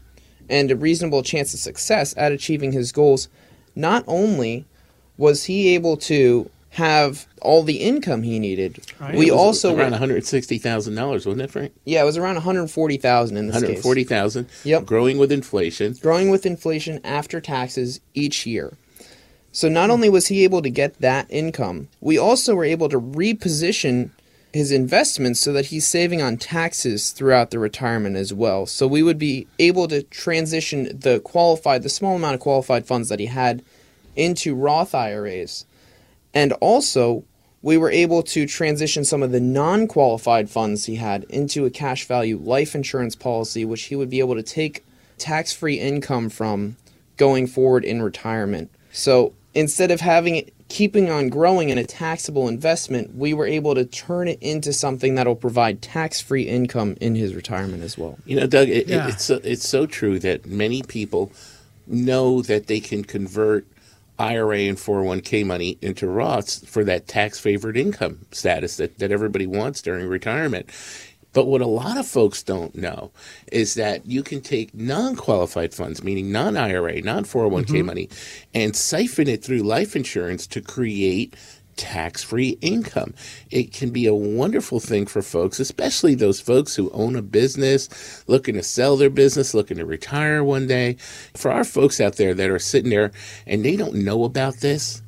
and 0.50 0.72
a 0.72 0.76
reasonable 0.78 1.22
chance 1.22 1.54
of 1.54 1.60
success 1.60 2.14
at 2.16 2.32
achieving 2.32 2.72
his 2.72 2.94
goals. 2.94 3.28
Not 3.76 4.06
only 4.08 4.64
was 5.18 5.44
he 5.44 5.76
able 5.76 5.98
to 5.98 6.50
have 6.70 7.28
all 7.42 7.62
the 7.62 7.78
income 7.82 8.24
he 8.24 8.40
needed, 8.40 8.80
Right. 9.02 9.16
we 9.16 9.28
It 9.28 9.32
was 9.34 9.40
also 9.42 9.76
around 9.76 9.92
one 9.92 10.00
hundred 10.00 10.26
sixty 10.26 10.58
thousand 10.60 10.96
dollars, 10.96 11.26
wasn't 11.26 11.42
it, 11.42 11.52
Frank? 11.52 11.74
yeah, 11.84 12.02
it 12.02 12.06
was 12.06 12.18
around 12.18 12.36
140,000 12.36 13.36
in 13.36 13.48
this 13.48 13.54
One 13.54 13.62
hundred 13.64 13.76
case. 13.76 13.84
forty 13.84 14.06
thousand. 14.06 14.48
Yep. 14.64 14.86
Growing 14.86 15.18
with 15.18 15.32
inflation. 15.34 15.94
growing 16.02 16.30
with 16.30 16.46
inflation 16.46 17.02
after 17.04 17.42
taxes 17.42 18.00
each 18.14 18.46
year. 18.46 18.78
So 19.54 19.70
not 19.70 19.86
hmm. 19.86 19.92
only 19.92 20.10
was 20.10 20.28
he 20.28 20.44
able 20.44 20.62
to 20.62 20.70
get 20.70 21.00
that 21.00 21.28
income, 21.30 21.88
we 22.02 22.18
also 22.18 22.56
were 22.56 22.66
able 22.66 22.90
to 22.90 23.00
reposition 23.00 24.10
his 24.52 24.72
investments 24.72 25.40
so 25.40 25.54
that 25.54 25.68
he's 25.68 25.88
saving 25.88 26.22
on 26.22 26.38
taxes 26.38 27.12
throughout 27.12 27.50
the 27.50 27.58
retirement 27.58 28.16
as 28.16 28.34
well. 28.34 28.66
So 28.66 28.86
we 28.86 29.02
would 29.02 29.18
be 29.18 29.48
able 29.58 29.88
to 29.88 30.04
transition 30.04 31.00
the 31.00 31.20
qualified 31.22 31.82
the 31.82 31.90
small 31.90 32.16
amount 32.16 32.36
of 32.36 32.40
qualified 32.40 32.86
funds 32.86 33.10
that 33.10 33.20
he 33.20 33.28
had 33.28 33.64
into 34.16 34.54
Roth 34.54 34.94
IRAs. 34.94 35.66
And 36.36 36.54
also 36.54 37.24
we 37.64 37.78
were 37.78 37.90
able 37.90 38.22
to 38.24 38.46
transition 38.46 39.06
some 39.06 39.24
of 39.24 39.32
the 39.32 39.40
non-qualified 39.40 40.50
funds 40.50 40.86
he 40.86 40.96
had 40.96 41.24
into 41.26 41.66
a 41.66 41.72
cash 41.72 42.06
value 42.06 42.38
life 42.38 42.76
insurance 42.76 43.16
policy 43.16 43.66
which 43.66 43.84
he 43.84 43.96
would 43.96 44.10
be 44.10 44.20
able 44.20 44.36
to 44.36 44.44
take 44.44 44.84
tax-free 45.18 45.80
income 45.80 46.30
from 46.30 46.76
going 47.18 47.48
forward 47.48 47.86
in 47.86 48.02
retirement. 48.02 48.70
So 48.92 49.34
instead 49.56 49.92
of 49.92 50.02
having 50.02 50.36
it 50.38 50.54
keeping 50.70 51.10
on 51.10 51.30
growing 51.30 51.70
in 51.70 51.78
a 51.78 51.84
taxable 51.84 52.48
investment, 52.48 53.16
we 53.16 53.34
were 53.34 53.46
able 53.46 53.76
to 53.76 53.86
turn 53.86 54.28
it 54.28 54.40
into 54.42 54.74
something 54.74 55.16
that'll 55.16 55.36
provide 55.36 55.82
tax-free 55.82 56.44
income 56.44 56.98
in 57.00 57.14
his 57.16 57.36
retirement 57.36 57.84
as 57.84 57.98
well. 57.98 58.18
You 58.26 58.40
know, 58.40 58.48
Doug, 58.48 58.70
it, 58.70 58.88
Yeah. 58.88 59.06
it, 59.08 59.14
it's 59.14 59.26
so, 59.26 59.40
it's 59.44 59.68
so 59.68 59.86
true 59.86 60.18
that 60.20 60.46
many 60.48 60.82
people 60.82 61.32
know 61.86 62.42
that 62.44 62.68
they 62.68 62.80
can 62.80 63.04
convert 63.04 63.68
IRA 64.18 64.60
and 64.62 64.78
401k 64.78 65.46
money 65.46 65.78
into 65.82 66.06
Roths 66.06 66.66
for 66.66 66.84
that 66.86 67.08
tax 67.08 67.40
favored 67.40 67.78
income 67.78 68.20
status 68.32 68.78
that, 68.78 68.98
that 69.00 69.12
everybody 69.12 69.46
wants 69.46 69.82
during 69.82 70.08
retirement. 70.08 70.70
But 71.34 71.48
what 71.48 71.62
a 71.62 71.68
lot 71.68 71.98
of 71.98 72.08
folks 72.08 72.44
don't 72.44 72.76
know 72.76 73.12
is 73.52 73.74
that 73.74 74.06
you 74.06 74.24
can 74.24 74.42
take 74.42 74.74
non 74.74 75.16
qualified 75.16 75.74
funds, 75.74 76.04
meaning 76.04 76.32
non 76.32 76.56
IRA, 76.56 77.02
non 77.02 77.26
401k 77.26 77.84
money, 77.84 78.10
and 78.54 78.76
siphon 78.76 79.28
it 79.28 79.44
through 79.44 79.64
life 79.64 79.96
insurance 79.96 80.48
to 80.48 80.62
create 80.62 81.36
tax 81.76 82.24
free 82.24 82.58
income. 82.62 83.14
It 83.50 83.74
can 83.74 83.90
be 83.90 84.06
a 84.06 84.14
wonderful 84.14 84.80
thing 84.80 85.06
for 85.06 85.22
folks, 85.22 85.60
especially 85.60 86.16
those 86.16 86.40
folks 86.40 86.76
who 86.76 86.92
own 86.92 87.16
a 87.16 87.22
business, 87.22 88.24
looking 88.28 88.56
to 88.56 88.64
sell 88.64 88.98
their 88.98 89.10
business, 89.10 89.54
looking 89.54 89.78
to 89.78 89.86
retire 89.86 90.44
one 90.44 90.68
day. 90.68 90.98
For 91.36 91.52
our 91.52 91.64
folks 91.64 92.00
out 92.00 92.18
there 92.18 92.34
that 92.34 92.50
are 92.50 92.60
sitting 92.60 92.92
there 92.92 93.12
and 93.48 93.64
they 93.64 93.76
don't 93.76 93.96
know 93.96 94.24
about 94.24 94.58
this, 94.58 95.02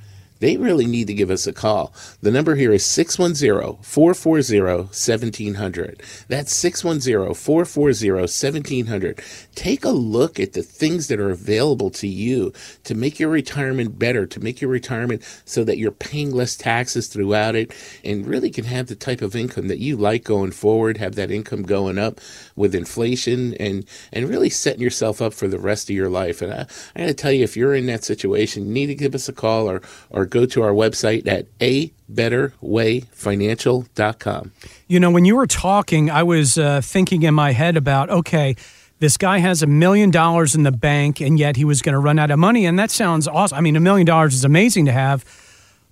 they 0.45 0.57
really 0.57 0.85
need 0.85 1.07
to 1.07 1.13
give 1.15 1.31
us 1.31 1.47
a 1.47 1.53
call. 1.53 1.91
The 2.21 2.29
number 2.29 2.53
here 2.53 2.71
is 2.71 2.85
610 2.85 3.81
440 3.81 4.61
1700. 4.61 6.03
That's 6.27 6.53
610 6.53 7.33
440 7.33 8.11
1700. 8.11 9.23
Take 9.55 9.83
a 9.83 9.89
look 9.89 10.39
at 10.39 10.53
the 10.53 10.61
things 10.61 11.07
that 11.07 11.19
are 11.19 11.31
available 11.31 11.89
to 11.89 12.07
you 12.07 12.53
to 12.83 12.93
make 12.93 13.19
your 13.19 13.29
retirement 13.29 13.97
better, 13.97 14.27
to 14.27 14.39
make 14.39 14.61
your 14.61 14.69
retirement 14.69 15.23
so 15.45 15.63
that 15.63 15.79
you're 15.79 15.89
paying 15.89 16.29
less 16.29 16.55
taxes 16.55 17.07
throughout 17.07 17.55
it 17.55 17.73
and 18.03 18.27
really 18.27 18.51
can 18.51 18.65
have 18.65 18.85
the 18.85 18.95
type 18.95 19.23
of 19.23 19.35
income 19.35 19.67
that 19.67 19.79
you 19.79 19.97
like 19.97 20.23
going 20.23 20.51
forward, 20.51 20.97
have 20.97 21.15
that 21.15 21.31
income 21.31 21.63
going 21.63 21.97
up 21.97 22.21
with 22.55 22.75
inflation 22.75 23.55
and, 23.55 23.83
and 24.13 24.29
really 24.29 24.51
setting 24.51 24.81
yourself 24.81 25.23
up 25.23 25.33
for 25.33 25.47
the 25.47 25.57
rest 25.57 25.89
of 25.89 25.95
your 25.95 26.09
life. 26.09 26.43
And 26.43 26.53
I, 26.53 26.67
I 26.95 26.99
got 26.99 27.07
to 27.07 27.13
tell 27.15 27.31
you, 27.31 27.43
if 27.43 27.57
you're 27.57 27.73
in 27.73 27.87
that 27.87 28.03
situation, 28.03 28.67
you 28.67 28.71
need 28.71 28.85
to 28.87 28.95
give 28.95 29.15
us 29.15 29.27
a 29.27 29.33
call 29.33 29.67
or, 29.67 29.81
or 30.11 30.27
go 30.35 30.45
to 30.45 30.61
our 30.61 30.71
website 30.71 31.25
at 31.27 31.47
abetterwayfinancial.com. 31.59 34.51
You 34.87 34.99
know, 34.99 35.09
when 35.09 35.23
you 35.23 35.37
were 35.37 35.47
talking, 35.47 36.11
I 36.11 36.23
was 36.23 36.57
uh, 36.57 36.81
thinking 36.81 37.23
in 37.23 37.33
my 37.33 37.53
head 37.53 37.77
about, 37.77 38.09
okay, 38.09 38.57
this 38.99 39.15
guy 39.15 39.37
has 39.37 39.63
a 39.63 39.67
million 39.67 40.11
dollars 40.11 40.53
in 40.53 40.63
the 40.63 40.73
bank 40.73 41.21
and 41.21 41.39
yet 41.39 41.55
he 41.55 41.63
was 41.63 41.81
going 41.81 41.93
to 41.93 41.99
run 41.99 42.19
out 42.19 42.31
of 42.31 42.39
money. 42.39 42.65
And 42.65 42.77
that 42.77 42.91
sounds 42.91 43.29
awesome. 43.29 43.57
I 43.57 43.61
mean, 43.61 43.77
a 43.77 43.79
million 43.79 44.05
dollars 44.05 44.35
is 44.35 44.43
amazing 44.43 44.83
to 44.85 44.91
have. 44.91 45.23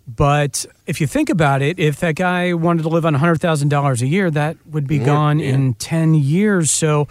But 0.05 0.65
if 0.85 0.99
you 0.99 1.07
think 1.07 1.29
about 1.29 1.61
it, 1.61 1.79
if 1.79 2.01
that 2.01 2.15
guy 2.15 2.53
wanted 2.53 2.83
to 2.83 2.89
live 2.89 3.05
on 3.05 3.15
$100,000 3.15 4.01
a 4.01 4.07
year, 4.07 4.29
that 4.31 4.57
would 4.65 4.87
be 4.87 4.99
gone 4.99 5.39
yeah. 5.39 5.53
in 5.53 5.75
10 5.75 6.15
years. 6.15 6.69
So 6.69 7.07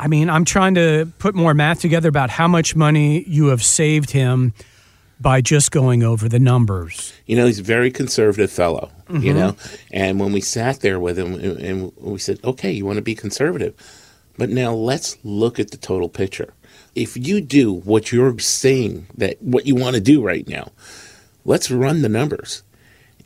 I 0.00 0.06
mean, 0.06 0.30
I'm 0.30 0.44
trying 0.44 0.76
to 0.76 1.12
put 1.18 1.34
more 1.34 1.54
math 1.54 1.80
together 1.80 2.08
about 2.08 2.30
how 2.30 2.46
much 2.46 2.76
money 2.76 3.24
you 3.24 3.46
have 3.46 3.64
saved 3.64 4.12
him 4.12 4.54
by 5.20 5.40
just 5.40 5.70
going 5.70 6.02
over 6.02 6.28
the 6.28 6.38
numbers. 6.38 7.12
You 7.26 7.36
know, 7.36 7.46
he's 7.46 7.58
a 7.58 7.64
very 7.64 7.90
conservative 7.90 8.50
fellow, 8.50 8.90
you 9.08 9.18
mm-hmm. 9.18 9.38
know. 9.38 9.56
And 9.92 10.20
when 10.20 10.32
we 10.32 10.40
sat 10.40 10.80
there 10.80 11.00
with 11.00 11.18
him 11.18 11.34
and 11.34 11.58
and 11.58 11.92
we 11.96 12.18
said, 12.18 12.38
okay, 12.44 12.70
you 12.70 12.86
want 12.86 12.96
to 12.96 13.02
be 13.02 13.14
conservative, 13.14 13.74
but 14.36 14.50
now 14.50 14.72
let's 14.72 15.18
look 15.24 15.58
at 15.58 15.70
the 15.70 15.76
total 15.76 16.08
picture. 16.08 16.54
If 16.94 17.16
you 17.16 17.40
do 17.40 17.72
what 17.72 18.12
you're 18.12 18.38
saying 18.38 19.06
that 19.16 19.40
what 19.42 19.66
you 19.66 19.74
want 19.74 19.94
to 19.94 20.00
do 20.00 20.22
right 20.22 20.46
now, 20.48 20.70
let's 21.44 21.70
run 21.70 22.02
the 22.02 22.08
numbers. 22.08 22.62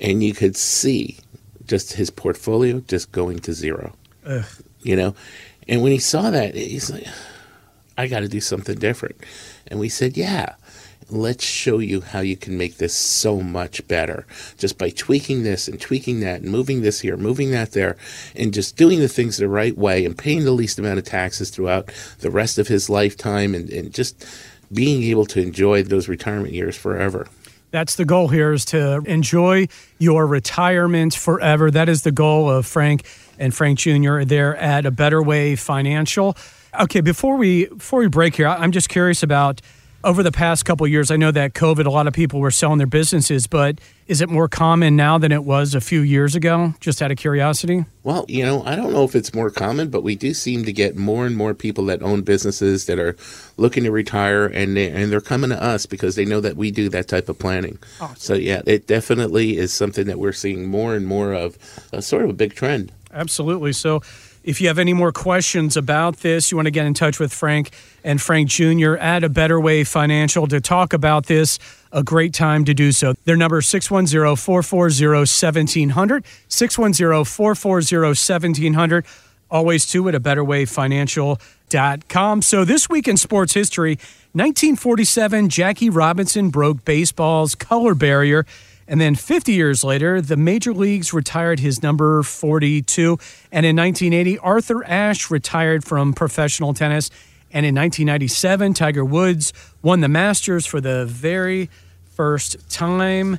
And 0.00 0.22
you 0.22 0.34
could 0.34 0.56
see 0.56 1.18
just 1.66 1.92
his 1.92 2.11
portfolio 2.11 2.80
just 2.80 3.12
going 3.12 3.38
to 3.40 3.52
zero, 3.52 3.94
Ugh. 4.26 4.44
you 4.80 4.96
know. 4.96 5.14
And 5.68 5.82
when 5.82 5.92
he 5.92 5.99
saw 5.99 6.30
that, 6.30 6.54
he's 6.54 6.90
like, 6.90 7.06
I 7.96 8.08
got 8.08 8.20
to 8.20 8.28
do 8.28 8.40
something 8.40 8.76
different. 8.78 9.16
And 9.68 9.78
we 9.78 9.88
said, 9.88 10.16
yeah, 10.16 10.54
let's 11.12 11.45
show 11.45 11.78
you 11.78 12.00
how 12.00 12.21
you 12.21 12.37
can 12.37 12.57
make 12.57 12.76
this 12.76 12.95
so 12.95 13.40
much 13.40 13.87
better 13.87 14.26
just 14.57 14.78
by 14.78 14.90
tweaking 14.90 15.42
this 15.42 15.69
and 15.69 15.81
tweaking 15.81 16.21
that 16.21 16.40
and 16.42 16.50
moving 16.50 16.83
this 16.83 17.00
here, 17.00 17.16
moving 17.16 17.50
that 17.50 17.73
there, 17.73 17.97
and 18.35 18.54
just 18.54 18.76
doing 18.76 18.99
the 18.99 19.09
things 19.09 19.37
the 19.37 19.49
right 19.49 19.76
way 19.76 20.04
and 20.04 20.16
paying 20.16 20.45
the 20.45 20.50
least 20.52 20.78
amount 20.78 20.99
of 20.99 21.04
taxes 21.04 21.50
throughout 21.50 21.90
the 22.21 22.31
rest 22.31 22.59
of 22.59 22.69
his 22.69 22.88
lifetime 22.88 23.54
and, 23.54 23.71
and 23.71 23.92
just 23.92 24.26
being 24.73 25.02
able 25.02 25.26
to 25.26 25.40
enjoy 25.40 25.83
those 25.83 26.09
retirement 26.09 26.54
years 26.54 26.76
forever. 26.76 27.28
That's 27.71 27.97
the 27.97 28.04
goal 28.04 28.28
here 28.28 28.52
is 28.52 28.66
to 28.66 28.99
enjoy 29.07 29.69
your 29.99 30.26
retirement 30.26 31.14
forever. 31.14 31.71
That 31.71 31.88
is 31.88 32.02
the 32.02 32.12
goal 32.12 32.50
of 32.50 32.66
Frank 32.66 33.07
and 33.38 33.54
Frank 33.54 33.78
Jr. 33.78 34.25
there 34.25 34.57
at 34.57 34.85
a 34.85 34.90
Better 34.90 35.23
Way 35.23 35.57
Financial. 35.57 36.37
Okay, 36.78 37.00
before 37.00 37.37
we 37.37 37.66
before 37.66 38.00
we 38.00 38.09
break 38.09 38.37
here, 38.37 38.47
I'm 38.47 38.73
just 38.73 38.90
curious 38.90 39.23
about 39.23 39.62
over 40.04 40.23
the 40.23 40.32
past 40.32 40.64
couple 40.64 40.85
of 40.85 40.92
years. 40.92 41.11
I 41.11 41.16
know 41.16 41.30
that 41.30 41.54
COVID, 41.54 41.87
a 41.87 41.90
lot 41.90 42.06
of 42.06 42.12
people 42.12 42.40
were 42.40 42.50
selling 42.50 42.78
their 42.78 42.87
businesses, 42.87 43.47
but 43.47 43.80
is 44.06 44.21
it 44.21 44.28
more 44.28 44.49
common 44.49 44.97
now 44.97 45.18
than 45.18 45.32
it 45.32 45.44
was 45.44 45.75
a 45.75 45.80
few 45.80 46.00
years 46.00 46.35
ago? 46.35 46.75
Just 46.80 47.00
out 47.02 47.11
of 47.11 47.18
curiosity. 47.18 47.85
Well, 48.02 48.25
you 48.28 48.44
know, 48.44 48.64
I 48.64 48.75
don't 48.75 48.92
know 48.92 49.04
if 49.04 49.14
it's 49.14 49.32
more 49.32 49.50
common, 49.50 49.88
but 49.88 50.02
we 50.02 50.16
do 50.16 50.35
seem 50.35 50.64
to 50.64 50.73
get 50.73 50.97
more 50.97 51.25
and 51.25 51.37
more 51.37 51.54
people 51.54 51.87
that 51.87 52.02
own 52.02 52.23
businesses 52.23 52.87
that 52.87 52.99
are 52.99 53.16
looking 53.56 53.85
to 53.85 53.90
retire, 53.90 54.47
and 54.47 54.76
they, 54.76 54.90
and 54.90 55.12
they're 55.12 55.21
coming 55.21 55.50
to 55.50 55.62
us 55.62 55.87
because 55.87 56.16
they 56.16 56.25
know 56.25 56.40
that 56.40 56.56
we 56.56 56.71
do 56.71 56.88
that 56.88 57.09
type 57.09 57.28
of 57.28 57.38
planning. 57.38 57.78
So 58.16 58.35
yeah, 58.35 58.62
it 58.66 58.87
definitely 58.87 59.56
is 59.56 59.73
something 59.73 60.06
that 60.06 60.18
we're 60.18 60.32
seeing 60.32 60.66
more 60.66 60.94
and 60.94 61.06
more 61.06 61.32
of, 61.32 61.56
a 61.92 62.02
sort 62.02 62.25
of 62.25 62.30
a 62.30 62.35
big 62.35 62.54
trend. 62.54 62.92
Absolutely. 63.14 63.73
So, 63.73 64.02
if 64.44 64.61
you 64.61 64.68
have 64.68 64.78
any 64.78 64.92
more 64.92 65.11
questions 65.12 65.76
about 65.76 66.18
this, 66.18 66.50
you 66.50 66.56
want 66.56 66.66
to 66.66 66.72
get 66.72 66.87
in 66.87 66.94
touch 66.94 67.20
with 67.20 67.32
Frank 67.32 67.70
and 68.02 68.20
Frank 68.20 68.49
Jr. 68.49 68.96
at 68.96 69.22
A 69.22 69.28
Better 69.28 69.61
Way 69.61 69.84
Financial 69.84 70.49
to 70.49 70.61
talk 70.61 70.92
about 70.92 71.26
this, 71.26 71.61
a 71.92 72.02
great 72.02 72.34
time 72.34 72.64
to 72.64 72.75
do 72.75 72.90
so. 72.92 73.14
Their 73.25 73.37
number 73.37 73.58
is 73.58 73.68
610 73.68 74.34
440 74.37 75.06
1700. 75.06 76.25
610 76.49 77.25
440 77.25 77.96
1700. 77.96 79.04
Always 79.50 79.87
to 79.87 80.08
it, 80.08 80.14
a 80.14 80.20
betterwayfinancial.com. 80.20 82.42
So, 82.42 82.64
this 82.64 82.88
week 82.88 83.06
in 83.06 83.18
sports 83.18 83.52
history, 83.52 83.96
1947, 84.32 85.50
Jackie 85.50 85.90
Robinson 85.90 86.49
broke 86.49 86.87
baseball's 86.87 87.54
color 87.54 87.94
barrier. 87.94 88.46
And 88.92 89.00
then 89.00 89.14
50 89.14 89.52
years 89.52 89.82
later, 89.82 90.20
the 90.20 90.37
major 90.37 90.75
leagues 90.75 91.14
retired 91.14 91.61
his 91.61 91.82
number 91.82 92.22
42. 92.22 93.18
And 93.50 93.64
in 93.64 93.75
1980, 93.75 94.38
Arthur 94.40 94.84
Ashe 94.84 95.30
retired 95.30 95.82
from 95.82 96.12
professional 96.12 96.75
tennis. 96.75 97.08
And 97.54 97.64
in 97.64 97.75
1997, 97.75 98.75
Tiger 98.75 99.02
Woods 99.02 99.54
won 99.80 100.00
the 100.00 100.08
Masters 100.08 100.66
for 100.66 100.78
the 100.78 101.06
very 101.06 101.70
first 102.04 102.68
time. 102.68 103.38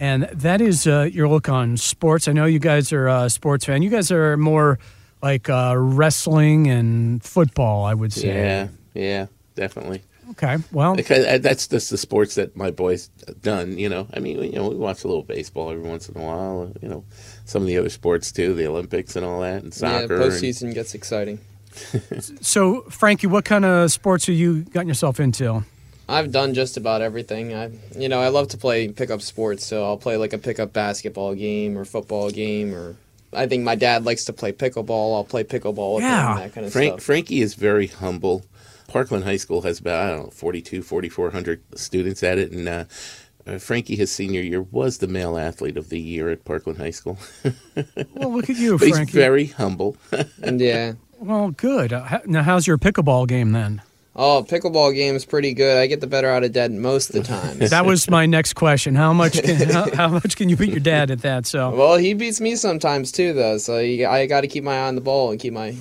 And 0.00 0.24
that 0.32 0.60
is 0.60 0.84
uh, 0.84 1.08
your 1.12 1.28
look 1.28 1.48
on 1.48 1.76
sports. 1.76 2.26
I 2.26 2.32
know 2.32 2.46
you 2.46 2.58
guys 2.58 2.92
are 2.92 3.06
a 3.06 3.30
sports 3.30 3.66
fan. 3.66 3.82
You 3.82 3.90
guys 3.90 4.10
are 4.10 4.36
more 4.36 4.80
like 5.22 5.48
uh, 5.48 5.74
wrestling 5.76 6.66
and 6.66 7.22
football, 7.22 7.84
I 7.84 7.94
would 7.94 8.12
say. 8.12 8.34
Yeah, 8.34 8.68
yeah, 8.94 9.26
definitely. 9.54 10.02
Okay. 10.30 10.56
Well, 10.72 10.94
Because 10.94 11.24
uh, 11.26 11.38
that's 11.38 11.66
just 11.68 11.90
the 11.90 11.98
sports 11.98 12.34
that 12.36 12.54
my 12.56 12.70
boys 12.70 13.08
done. 13.42 13.78
You 13.78 13.88
know, 13.88 14.06
I 14.12 14.20
mean, 14.20 14.42
you 14.42 14.52
know, 14.52 14.68
we 14.68 14.76
watch 14.76 15.04
a 15.04 15.08
little 15.08 15.22
baseball 15.22 15.70
every 15.70 15.82
once 15.88 16.08
in 16.08 16.20
a 16.20 16.24
while. 16.24 16.72
You 16.82 16.88
know, 16.88 17.04
some 17.44 17.62
of 17.62 17.68
the 17.68 17.78
other 17.78 17.88
sports 17.88 18.30
too, 18.32 18.54
the 18.54 18.66
Olympics 18.66 19.16
and 19.16 19.24
all 19.24 19.40
that, 19.40 19.62
and 19.62 19.72
soccer. 19.72 19.96
yeah, 20.16 20.22
and- 20.24 20.32
postseason 20.32 20.74
gets 20.74 20.94
exciting. 20.94 21.38
so 22.40 22.82
Frankie, 22.90 23.26
what 23.26 23.44
kind 23.44 23.64
of 23.64 23.90
sports 23.92 24.26
have 24.26 24.34
you 24.36 24.62
gotten 24.62 24.88
yourself 24.88 25.20
into? 25.20 25.64
I've 26.08 26.32
done 26.32 26.54
just 26.54 26.76
about 26.78 27.02
everything. 27.02 27.54
I, 27.54 27.70
you 27.96 28.08
know, 28.08 28.20
I 28.20 28.28
love 28.28 28.48
to 28.48 28.56
play 28.56 28.88
pickup 28.88 29.20
sports, 29.20 29.64
so 29.66 29.84
I'll 29.84 29.98
play 29.98 30.16
like 30.16 30.32
a 30.32 30.38
pickup 30.38 30.72
basketball 30.72 31.34
game 31.34 31.76
or 31.76 31.84
football 31.84 32.30
game, 32.30 32.74
or 32.74 32.96
I 33.32 33.46
think 33.46 33.62
my 33.62 33.74
dad 33.74 34.04
likes 34.06 34.24
to 34.24 34.32
play 34.32 34.52
pickleball. 34.52 35.14
I'll 35.16 35.24
play 35.24 35.44
pickleball 35.44 35.96
with 35.96 36.04
Yeah. 36.04 36.32
him, 36.32 36.38
that 36.38 36.54
kind 36.54 36.66
of 36.66 36.72
Frank, 36.72 36.92
stuff. 36.94 37.02
Frankie 37.02 37.42
is 37.42 37.54
very 37.54 37.88
humble. 37.88 38.44
Parkland 38.88 39.22
High 39.24 39.36
School 39.36 39.62
has 39.62 39.78
about, 39.78 40.04
I 40.04 40.10
don't 40.10 40.24
know, 40.24 40.30
42, 40.30 40.82
4,400 40.82 41.62
students 41.78 42.22
at 42.24 42.38
it. 42.38 42.50
And 42.50 42.66
uh, 42.68 42.84
uh, 43.46 43.58
Frankie, 43.58 43.94
his 43.96 44.10
senior 44.10 44.40
year, 44.40 44.62
was 44.62 44.98
the 44.98 45.06
male 45.06 45.38
athlete 45.38 45.76
of 45.76 45.88
the 45.90 46.00
year 46.00 46.28
at 46.30 46.44
Parkland 46.44 46.78
High 46.78 46.90
School. 46.90 47.18
Well, 48.14 48.32
look 48.34 48.50
at 48.50 48.56
you, 48.56 48.76
But 48.78 48.88
he's 48.88 48.96
Frankie. 48.96 49.12
very 49.12 49.46
humble. 49.46 49.96
And 50.42 50.60
yeah, 50.60 50.94
well, 51.20 51.50
good. 51.52 51.92
Uh, 51.92 52.18
now, 52.26 52.42
how's 52.42 52.66
your 52.66 52.78
pickleball 52.78 53.28
game 53.28 53.52
then? 53.52 53.82
oh, 54.20 54.44
pickleball 54.48 54.92
game 54.96 55.14
is 55.14 55.24
pretty 55.24 55.54
good. 55.54 55.76
I 55.78 55.86
get 55.86 56.00
the 56.00 56.08
better 56.08 56.28
out 56.28 56.42
of 56.42 56.50
dad 56.50 56.72
most 56.72 57.10
of 57.10 57.14
the 57.14 57.22
time. 57.22 57.58
That 57.58 57.86
was 57.86 58.10
my 58.10 58.26
next 58.26 58.54
question. 58.54 58.96
How 58.96 59.12
much 59.12 59.40
can 59.40 59.68
how, 59.70 59.94
how 59.94 60.08
much 60.08 60.36
can 60.36 60.48
you 60.48 60.56
beat 60.56 60.70
your 60.70 60.80
dad 60.80 61.12
at 61.12 61.20
that? 61.22 61.46
So 61.46 61.70
well, 61.70 61.96
he 61.96 62.14
beats 62.14 62.40
me 62.40 62.56
sometimes 62.56 63.12
too, 63.12 63.32
though. 63.32 63.58
So 63.58 63.78
you, 63.78 64.08
I 64.08 64.26
got 64.26 64.40
to 64.40 64.48
keep 64.48 64.64
my 64.64 64.74
eye 64.74 64.88
on 64.88 64.96
the 64.96 65.00
ball 65.00 65.30
and 65.30 65.38
keep 65.38 65.52
my 65.52 65.76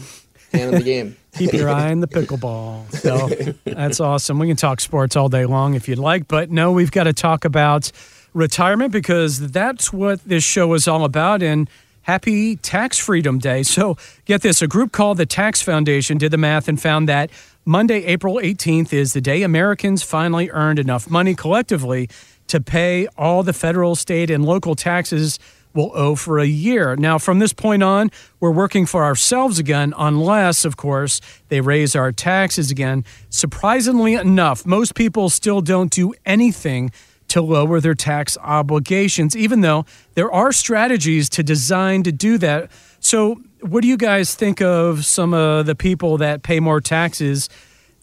hand 0.53 0.67
on 0.75 0.75
the 0.75 0.83
game. 0.83 1.17
Keep 1.37 1.53
your 1.53 1.69
eye 1.69 1.91
on 1.91 1.99
the 1.99 2.07
pickleball. 2.07 2.91
So 2.93 3.27
that's 3.65 3.99
awesome. 3.99 4.39
We 4.39 4.47
can 4.47 4.57
talk 4.57 4.79
sports 4.81 5.15
all 5.15 5.29
day 5.29 5.45
long 5.45 5.75
if 5.75 5.87
you'd 5.87 5.99
like, 5.99 6.27
but 6.27 6.49
no, 6.49 6.71
we've 6.71 6.91
got 6.91 7.03
to 7.03 7.13
talk 7.13 7.45
about 7.45 7.91
retirement 8.33 8.91
because 8.91 9.51
that's 9.51 9.91
what 9.93 10.23
this 10.23 10.43
show 10.43 10.73
is 10.73 10.87
all 10.87 11.03
about. 11.03 11.41
And 11.41 11.69
happy 12.01 12.55
Tax 12.57 12.97
Freedom 12.97 13.39
Day. 13.39 13.63
So 13.63 13.97
get 14.25 14.41
this: 14.41 14.61
a 14.61 14.67
group 14.67 14.91
called 14.91 15.17
the 15.17 15.25
Tax 15.25 15.61
Foundation 15.61 16.17
did 16.17 16.31
the 16.31 16.37
math 16.37 16.67
and 16.67 16.81
found 16.81 17.09
that 17.09 17.29
Monday, 17.65 18.05
April 18.05 18.35
18th, 18.35 18.93
is 18.93 19.13
the 19.13 19.21
day 19.21 19.43
Americans 19.43 20.03
finally 20.03 20.49
earned 20.51 20.79
enough 20.79 21.09
money 21.09 21.35
collectively 21.35 22.09
to 22.47 22.61
pay 22.61 23.07
all 23.17 23.43
the 23.43 23.51
federal, 23.53 23.93
state, 23.95 24.29
and 24.29 24.45
local 24.45 24.73
taxes 24.73 25.37
will 25.77 25.91
owe 25.93 26.15
for 26.15 26.39
a 26.39 26.45
year. 26.45 26.97
Now, 26.97 27.17
from 27.17 27.39
this 27.39 27.53
point 27.53 27.83
on, 27.83 28.11
we're 28.41 28.51
working 28.51 28.85
for 28.85 29.05
ourselves 29.05 29.59
again, 29.59 29.93
unless, 29.97 30.65
of 30.65 30.75
course, 30.75 31.21
they 31.47 31.61
raise 31.61 31.95
our 31.95 32.11
taxes 32.11 32.71
again. 32.71 33.05
Surprisingly 33.29 34.15
enough, 34.15 34.65
most 34.65 34.95
people 34.95 35.29
still 35.29 35.61
don't 35.61 35.91
do 35.91 36.13
anything 36.25 36.91
to 37.29 37.41
lower 37.41 37.79
their 37.79 37.93
tax 37.93 38.37
obligations, 38.41 39.37
even 39.37 39.61
though 39.61 39.85
there 40.15 40.31
are 40.31 40.51
strategies 40.51 41.29
to 41.29 41.43
design 41.43 42.03
to 42.03 42.11
do 42.11 42.37
that. 42.39 42.71
So, 42.99 43.41
what 43.61 43.81
do 43.81 43.87
you 43.87 43.97
guys 43.97 44.35
think 44.35 44.61
of 44.61 45.05
some 45.05 45.33
of 45.33 45.65
the 45.65 45.75
people 45.75 46.17
that 46.17 46.43
pay 46.43 46.59
more 46.59 46.81
taxes 46.81 47.49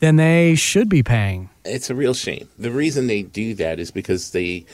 than 0.01 0.17
they 0.17 0.55
should 0.55 0.89
be 0.89 1.03
paying? 1.03 1.51
it's 1.65 1.91
a 1.91 1.95
real 1.95 2.15
shame. 2.15 2.49
The 2.59 2.71
reason 2.71 3.07
they 3.07 3.23
do 3.23 3.55
that 3.55 3.81
is 3.81 3.91
because 3.91 4.33
they 4.33 4.67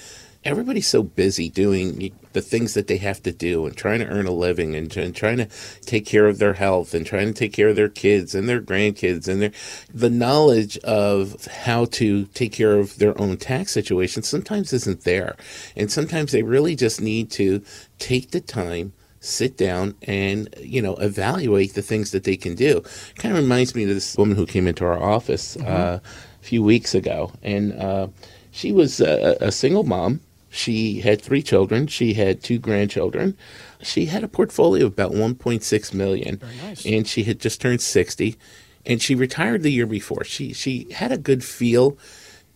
everybody's 0.45 0.89
so 0.89 1.03
busy 1.03 1.51
doing 1.51 2.13
the 2.33 2.41
things 2.41 2.73
that 2.75 2.87
they 2.87 2.97
have 2.97 3.23
to 3.23 3.33
do 3.33 3.67
and 3.67 3.77
trying 3.77 3.99
to 3.99 4.07
earn 4.07 4.27
a 4.27 4.31
living 4.31 4.75
and, 4.75 4.97
and 4.97 5.15
trying 5.15 5.37
to 5.37 5.47
take 5.83 6.07
care 6.07 6.27
of 6.27 6.39
their 6.39 6.55
health 6.55 6.95
and 6.95 7.05
trying 7.05 7.27
to 7.27 7.35
take 7.35 7.53
care 7.53 7.69
of 7.69 7.77
their 7.77 7.89
kids 7.89 8.35
and 8.35 8.49
their 8.49 8.61
grandkids 8.61 9.29
and 9.29 9.43
their 9.43 9.53
the 9.93 10.09
knowledge 10.09 10.79
of 10.79 11.45
how 11.47 11.85
to 11.85 12.25
take 12.27 12.53
care 12.53 12.79
of 12.79 12.97
their 12.99 13.19
own 13.21 13.37
tax 13.37 13.73
situation 13.73 14.23
sometimes 14.23 14.73
isn't 14.73 15.03
there. 15.03 15.37
And 15.77 15.93
sometimes 15.93 16.33
they 16.33 16.43
really 16.43 16.75
just 16.75 17.01
need 17.01 17.31
to 17.33 17.63
take 17.99 18.31
the 18.31 18.41
time 18.41 18.93
sit 19.23 19.55
down 19.59 19.95
and 20.05 20.49
you 20.61 20.81
know 20.81 20.95
evaluate 20.95 21.75
the 21.75 21.83
things 21.83 22.13
that 22.13 22.25
they 22.25 22.37
can 22.37 22.55
do. 22.55 22.83
Kind 23.17 23.37
of 23.37 23.43
reminds 23.43 23.75
me 23.75 23.83
of 23.83 23.91
this 23.91 24.17
woman 24.17 24.37
who 24.37 24.47
came 24.47 24.67
into 24.67 24.87
our 24.87 25.03
office 25.03 25.59
uh, 25.59 26.01
a 26.03 26.45
few 26.45 26.63
weeks 26.63 26.95
ago. 26.95 27.31
And 27.43 27.75
uh, 27.75 28.09
she 28.51 28.73
was 28.73 29.01
a, 29.01 29.37
a 29.41 29.53
single 29.53 29.85
mom 29.85 30.21
she 30.51 31.01
had 31.01 31.23
three 31.23 31.43
children. 31.43 31.87
She 31.87 32.15
had 32.15 32.43
two 32.43 32.59
grandchildren. 32.59 33.37
She 33.83 34.07
had 34.07 34.25
a 34.25 34.29
portfolio 34.29 34.87
of 34.87 34.93
about 34.93 35.13
1.6 35.13 35.95
million. 35.95 36.41
Nice. 36.63 36.85
and 36.85 37.07
she 37.07 37.23
had 37.23 37.41
just 37.41 37.61
turned 37.61 37.81
60 37.81 38.37
and 38.85 39.01
she 39.01 39.15
retired 39.15 39.63
the 39.63 39.73
year 39.73 39.87
before. 39.87 40.25
She 40.25 40.53
she 40.53 40.91
had 40.93 41.13
a 41.13 41.19
good 41.19 41.45
feel 41.45 41.97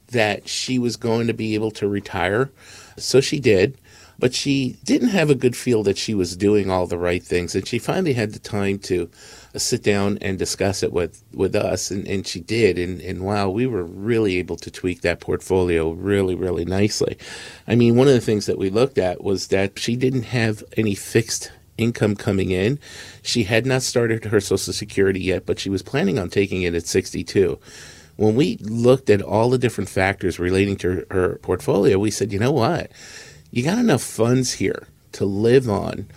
that 0.08 0.48
she 0.48 0.78
was 0.78 0.96
going 0.96 1.26
to 1.26 1.34
be 1.34 1.54
able 1.54 1.70
to 1.72 1.88
retire. 1.88 2.50
So 2.96 3.20
she 3.20 3.40
did, 3.40 3.78
but 4.18 4.34
she 4.34 4.76
didn't 4.84 5.08
have 5.08 5.30
a 5.30 5.34
good 5.34 5.56
feel 5.56 5.82
that 5.82 5.98
she 5.98 6.14
was 6.14 6.36
doing 6.36 6.70
all 6.70 6.86
the 6.86 6.98
right 6.98 7.22
things. 7.22 7.54
And 7.54 7.66
she 7.66 7.78
finally 7.78 8.12
had 8.12 8.32
the 8.32 8.38
time 8.38 8.78
to 8.80 9.10
uh, 9.54 9.58
sit 9.58 9.82
down 9.82 10.18
and 10.20 10.38
discuss 10.38 10.82
it 10.82 10.92
with, 10.92 11.22
with 11.32 11.54
us, 11.54 11.90
and, 11.90 12.06
and 12.06 12.26
she 12.26 12.40
did. 12.40 12.78
And, 12.78 13.00
and 13.00 13.22
wow, 13.22 13.48
we 13.48 13.66
were 13.66 13.84
really 13.84 14.36
able 14.38 14.56
to 14.56 14.70
tweak 14.70 15.02
that 15.02 15.20
portfolio 15.20 15.90
really, 15.90 16.34
really 16.34 16.64
nicely. 16.64 17.18
I 17.66 17.74
mean, 17.74 17.96
one 17.96 18.08
of 18.08 18.14
the 18.14 18.20
things 18.20 18.46
that 18.46 18.58
we 18.58 18.70
looked 18.70 18.98
at 18.98 19.22
was 19.22 19.48
that 19.48 19.78
she 19.78 19.96
didn't 19.96 20.24
have 20.24 20.62
any 20.76 20.94
fixed 20.94 21.50
income 21.76 22.14
coming 22.14 22.50
in. 22.50 22.78
She 23.22 23.44
had 23.44 23.66
not 23.66 23.82
started 23.82 24.24
her 24.26 24.40
Social 24.40 24.72
Security 24.72 25.20
yet, 25.20 25.46
but 25.46 25.58
she 25.58 25.70
was 25.70 25.82
planning 25.82 26.18
on 26.18 26.30
taking 26.30 26.62
it 26.62 26.74
at 26.74 26.86
62. 26.86 27.58
When 28.16 28.36
we 28.36 28.58
looked 28.58 29.10
at 29.10 29.22
all 29.22 29.50
the 29.50 29.58
different 29.58 29.90
factors 29.90 30.38
relating 30.38 30.76
to 30.76 31.04
her 31.10 31.36
portfolio, 31.42 31.98
we 31.98 32.12
said, 32.12 32.32
you 32.32 32.38
know 32.38 32.52
what? 32.52 32.92
You 33.54 33.62
got 33.62 33.78
enough 33.78 34.02
funds 34.02 34.54
here 34.54 34.88
to 35.12 35.24
live 35.24 35.70
on 35.70 36.08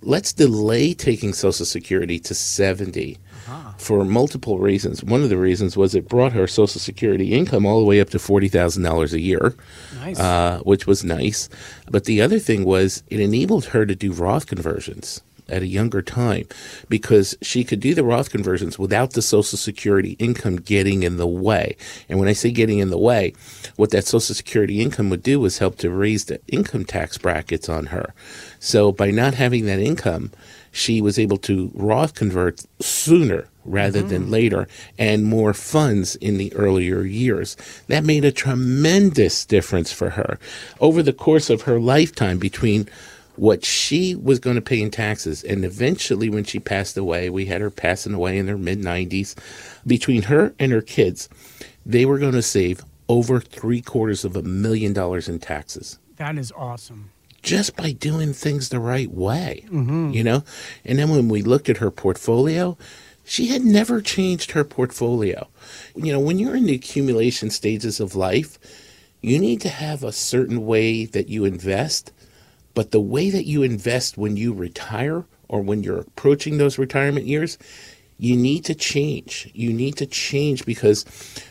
let's 0.00 0.32
delay 0.32 0.94
taking 0.94 1.32
Social 1.32 1.66
Security 1.66 2.20
to 2.20 2.34
70 2.34 3.18
uh-huh. 3.48 3.72
for 3.78 4.04
multiple 4.04 4.60
reasons. 4.60 5.02
One 5.02 5.24
of 5.24 5.28
the 5.28 5.36
reasons 5.36 5.76
was 5.76 5.96
it 5.96 6.08
brought 6.08 6.32
her 6.34 6.46
Social 6.46 6.80
Security 6.80 7.32
income 7.34 7.66
all 7.66 7.80
the 7.80 7.84
way 7.84 8.00
up 8.00 8.10
to 8.10 8.18
$40,000 8.18 9.12
a 9.12 9.20
year, 9.20 9.56
nice. 9.96 10.20
uh, 10.20 10.60
which 10.60 10.86
was 10.86 11.02
nice. 11.02 11.48
But 11.90 12.04
the 12.04 12.20
other 12.20 12.38
thing 12.38 12.64
was 12.64 13.02
it 13.08 13.18
enabled 13.18 13.66
her 13.66 13.84
to 13.84 13.96
do 13.96 14.12
Roth 14.12 14.46
conversions 14.46 15.20
at 15.48 15.62
a 15.62 15.66
younger 15.66 16.02
time 16.02 16.46
because 16.88 17.36
she 17.42 17.64
could 17.64 17.80
do 17.80 17.94
the 17.94 18.04
Roth 18.04 18.30
conversions 18.30 18.78
without 18.78 19.12
the 19.12 19.22
Social 19.22 19.58
Security 19.58 20.12
income 20.18 20.56
getting 20.56 21.02
in 21.02 21.16
the 21.16 21.26
way. 21.26 21.76
And 22.08 22.18
when 22.18 22.28
I 22.28 22.32
say 22.32 22.50
getting 22.50 22.78
in 22.78 22.90
the 22.90 22.98
way, 22.98 23.32
what 23.76 23.90
that 23.90 24.06
Social 24.06 24.34
Security 24.34 24.80
income 24.80 25.10
would 25.10 25.22
do 25.22 25.40
was 25.40 25.58
help 25.58 25.76
to 25.78 25.90
raise 25.90 26.26
the 26.26 26.40
income 26.48 26.84
tax 26.84 27.18
brackets 27.18 27.68
on 27.68 27.86
her. 27.86 28.14
So 28.58 28.92
by 28.92 29.10
not 29.10 29.34
having 29.34 29.66
that 29.66 29.80
income, 29.80 30.32
she 30.70 31.00
was 31.00 31.18
able 31.18 31.38
to 31.38 31.70
Roth 31.74 32.14
convert 32.14 32.64
sooner 32.80 33.48
rather 33.64 34.00
mm-hmm. 34.00 34.08
than 34.08 34.30
later 34.30 34.68
and 34.98 35.24
more 35.24 35.52
funds 35.52 36.16
in 36.16 36.38
the 36.38 36.54
earlier 36.54 37.02
years. 37.02 37.56
That 37.88 38.04
made 38.04 38.24
a 38.24 38.32
tremendous 38.32 39.44
difference 39.44 39.92
for 39.92 40.10
her 40.10 40.38
over 40.80 41.02
the 41.02 41.12
course 41.12 41.50
of 41.50 41.62
her 41.62 41.78
lifetime 41.78 42.38
between 42.38 42.88
what 43.38 43.64
she 43.64 44.14
was 44.14 44.38
going 44.38 44.56
to 44.56 44.62
pay 44.62 44.80
in 44.80 44.90
taxes. 44.90 45.44
And 45.44 45.64
eventually, 45.64 46.28
when 46.28 46.44
she 46.44 46.58
passed 46.58 46.96
away, 46.96 47.30
we 47.30 47.46
had 47.46 47.60
her 47.60 47.70
passing 47.70 48.14
away 48.14 48.38
in 48.38 48.48
her 48.48 48.58
mid 48.58 48.80
90s. 48.80 49.34
Between 49.86 50.22
her 50.22 50.54
and 50.58 50.72
her 50.72 50.82
kids, 50.82 51.28
they 51.86 52.04
were 52.04 52.18
going 52.18 52.32
to 52.32 52.42
save 52.42 52.84
over 53.08 53.40
three 53.40 53.80
quarters 53.80 54.24
of 54.24 54.36
a 54.36 54.42
million 54.42 54.92
dollars 54.92 55.28
in 55.28 55.38
taxes. 55.38 55.98
That 56.16 56.36
is 56.36 56.52
awesome. 56.52 57.10
Just 57.42 57.76
by 57.76 57.92
doing 57.92 58.32
things 58.32 58.68
the 58.68 58.80
right 58.80 59.10
way, 59.10 59.64
mm-hmm. 59.66 60.10
you 60.10 60.24
know? 60.24 60.42
And 60.84 60.98
then 60.98 61.08
when 61.08 61.28
we 61.28 61.42
looked 61.42 61.68
at 61.68 61.78
her 61.78 61.90
portfolio, 61.90 62.76
she 63.24 63.46
had 63.48 63.62
never 63.62 64.00
changed 64.00 64.50
her 64.50 64.64
portfolio. 64.64 65.48
You 65.94 66.12
know, 66.12 66.20
when 66.20 66.38
you're 66.38 66.56
in 66.56 66.66
the 66.66 66.74
accumulation 66.74 67.50
stages 67.50 68.00
of 68.00 68.16
life, 68.16 68.58
you 69.20 69.38
need 69.38 69.60
to 69.60 69.68
have 69.68 70.02
a 70.02 70.12
certain 70.12 70.66
way 70.66 71.04
that 71.04 71.28
you 71.28 71.44
invest 71.44 72.12
but 72.78 72.92
the 72.92 73.00
way 73.00 73.28
that 73.28 73.44
you 73.44 73.64
invest 73.64 74.16
when 74.16 74.36
you 74.36 74.52
retire 74.52 75.24
or 75.48 75.60
when 75.60 75.82
you're 75.82 75.98
approaching 75.98 76.58
those 76.58 76.78
retirement 76.78 77.26
years, 77.26 77.58
you 78.18 78.36
need 78.36 78.64
to 78.66 78.72
change. 78.72 79.50
You 79.52 79.72
need 79.72 79.96
to 79.96 80.06
change 80.06 80.64
because 80.64 81.04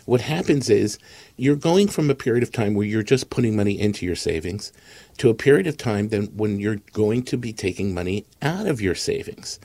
what 0.06 0.22
happens 0.22 0.70
is 0.70 0.98
you're 1.36 1.58
going 1.58 1.90
from 1.90 2.10
a 2.10 2.16
period 2.16 2.44
of 2.44 2.54
time 2.54 2.76
where 2.76 2.88
you're 2.88 3.04
just 3.04 3.30
putting 3.30 3.58
money 3.58 3.78
into 3.78 4.06
your 4.06 4.16
savings 4.16 4.72
to 5.18 5.30
a 5.30 5.34
period 5.34 5.68
of 5.68 5.76
time 5.76 6.08
then 6.08 6.28
when 6.28 6.62
you're 6.62 6.80
going 6.94 7.24
to 7.24 7.38
be 7.38 7.52
taking 7.52 7.94
money 7.94 8.26
out 8.42 8.66
of 8.66 8.80
your 8.80 8.96
savings. 8.96 9.60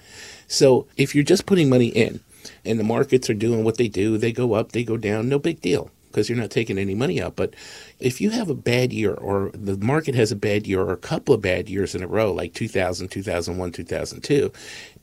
So 0.48 0.88
if 0.96 1.14
you're 1.14 1.22
just 1.22 1.46
putting 1.46 1.70
money 1.70 1.90
in 1.90 2.18
and 2.64 2.80
the 2.80 2.82
markets 2.82 3.30
are 3.30 3.34
doing 3.34 3.62
what 3.62 3.76
they 3.76 3.86
do, 3.86 4.18
they 4.18 4.32
go 4.32 4.54
up, 4.54 4.72
they 4.72 4.82
go 4.82 4.96
down, 4.96 5.28
no 5.28 5.38
big 5.38 5.60
deal 5.60 5.92
because 6.12 6.28
you're 6.28 6.38
not 6.38 6.50
taking 6.50 6.78
any 6.78 6.94
money 6.94 7.20
out. 7.20 7.34
But 7.34 7.54
if 7.98 8.20
you 8.20 8.30
have 8.30 8.50
a 8.50 8.54
bad 8.54 8.92
year 8.92 9.14
or 9.14 9.50
the 9.54 9.76
market 9.78 10.14
has 10.14 10.30
a 10.30 10.36
bad 10.36 10.66
year 10.66 10.80
or 10.80 10.92
a 10.92 10.98
couple 10.98 11.34
of 11.34 11.40
bad 11.40 11.68
years 11.68 11.94
in 11.94 12.02
a 12.02 12.06
row, 12.06 12.32
like 12.32 12.54
2000, 12.54 13.08
2001, 13.08 13.72
2002, 13.72 14.52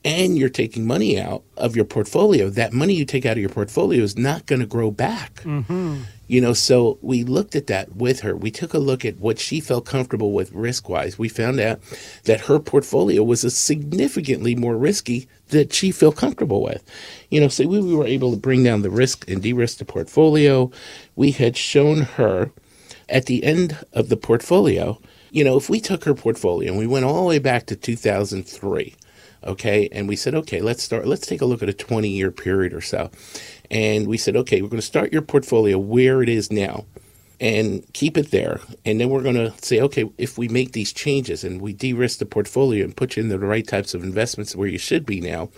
and 0.04 0.38
you're 0.38 0.48
taking 0.48 0.86
money 0.86 1.20
out 1.20 1.42
of 1.56 1.76
your 1.76 1.84
portfolio, 1.84 2.48
that 2.50 2.72
money 2.72 2.94
you 2.94 3.04
take 3.04 3.26
out 3.26 3.32
of 3.32 3.38
your 3.38 3.50
portfolio 3.50 4.02
is 4.02 4.16
not 4.16 4.46
going 4.46 4.60
to 4.60 4.66
grow 4.66 4.90
back. 4.90 5.42
Mm-hmm. 5.42 6.02
You 6.26 6.40
know, 6.40 6.52
so 6.52 6.98
we 7.02 7.24
looked 7.24 7.56
at 7.56 7.66
that 7.66 7.96
with 7.96 8.20
her. 8.20 8.36
We 8.36 8.50
took 8.50 8.72
a 8.72 8.78
look 8.78 9.04
at 9.04 9.18
what 9.18 9.38
she 9.38 9.60
felt 9.60 9.84
comfortable 9.84 10.32
with 10.32 10.52
risk 10.52 10.88
wise. 10.88 11.18
We 11.18 11.28
found 11.28 11.60
out 11.60 11.80
that 12.24 12.42
her 12.42 12.58
portfolio 12.58 13.22
was 13.22 13.44
a 13.44 13.50
significantly 13.50 14.54
more 14.54 14.76
risky 14.76 15.28
that 15.48 15.72
she 15.72 15.90
felt 15.90 16.16
comfortable 16.16 16.62
with. 16.62 16.82
You 17.30 17.40
know, 17.40 17.48
so 17.48 17.66
we, 17.66 17.80
we 17.80 17.94
were 17.94 18.06
able 18.06 18.30
to 18.30 18.38
bring 18.38 18.62
down 18.62 18.82
the 18.82 18.90
risk 18.90 19.28
and 19.28 19.42
de 19.42 19.52
risk 19.52 19.78
the 19.78 19.84
portfolio. 19.84 20.70
We 21.16 21.32
had 21.32 21.56
shown 21.56 22.02
her 22.02 22.52
at 23.08 23.26
the 23.26 23.44
end 23.44 23.84
of 23.92 24.08
the 24.08 24.16
portfolio, 24.16 25.00
you 25.32 25.44
know, 25.44 25.56
if 25.56 25.68
we 25.68 25.80
took 25.80 26.04
her 26.04 26.14
portfolio 26.14 26.70
and 26.70 26.78
we 26.78 26.86
went 26.86 27.04
all 27.04 27.22
the 27.22 27.28
way 27.28 27.38
back 27.38 27.66
to 27.66 27.76
2003, 27.76 28.94
okay, 29.44 29.88
and 29.92 30.08
we 30.08 30.16
said, 30.16 30.34
okay, 30.34 30.60
let's 30.60 30.82
start, 30.82 31.06
let's 31.06 31.26
take 31.26 31.40
a 31.40 31.46
look 31.46 31.62
at 31.62 31.68
a 31.68 31.74
20 31.74 32.08
year 32.08 32.30
period 32.30 32.72
or 32.72 32.80
so. 32.80 33.10
And 33.70 34.06
we 34.06 34.16
said, 34.16 34.36
okay, 34.36 34.62
we're 34.62 34.68
going 34.68 34.80
to 34.80 34.86
start 34.86 35.12
your 35.12 35.22
portfolio 35.22 35.78
where 35.78 36.22
it 36.22 36.28
is 36.28 36.50
now 36.50 36.86
and 37.40 37.90
keep 37.94 38.18
it 38.18 38.30
there. 38.30 38.60
And 38.84 39.00
then 39.00 39.08
we're 39.08 39.22
going 39.22 39.36
to 39.36 39.52
say, 39.62 39.80
okay, 39.80 40.10
if 40.18 40.36
we 40.36 40.48
make 40.48 40.72
these 40.72 40.92
changes 40.92 41.42
and 41.42 41.60
we 41.60 41.72
de 41.72 41.92
risk 41.94 42.18
the 42.18 42.26
portfolio 42.26 42.84
and 42.84 42.96
put 42.96 43.16
you 43.16 43.22
in 43.22 43.30
the 43.30 43.38
right 43.38 43.66
types 43.66 43.94
of 43.94 44.04
investments 44.04 44.54
where 44.54 44.68
you 44.68 44.78
should 44.78 45.06
be 45.06 45.20
now, 45.20 45.48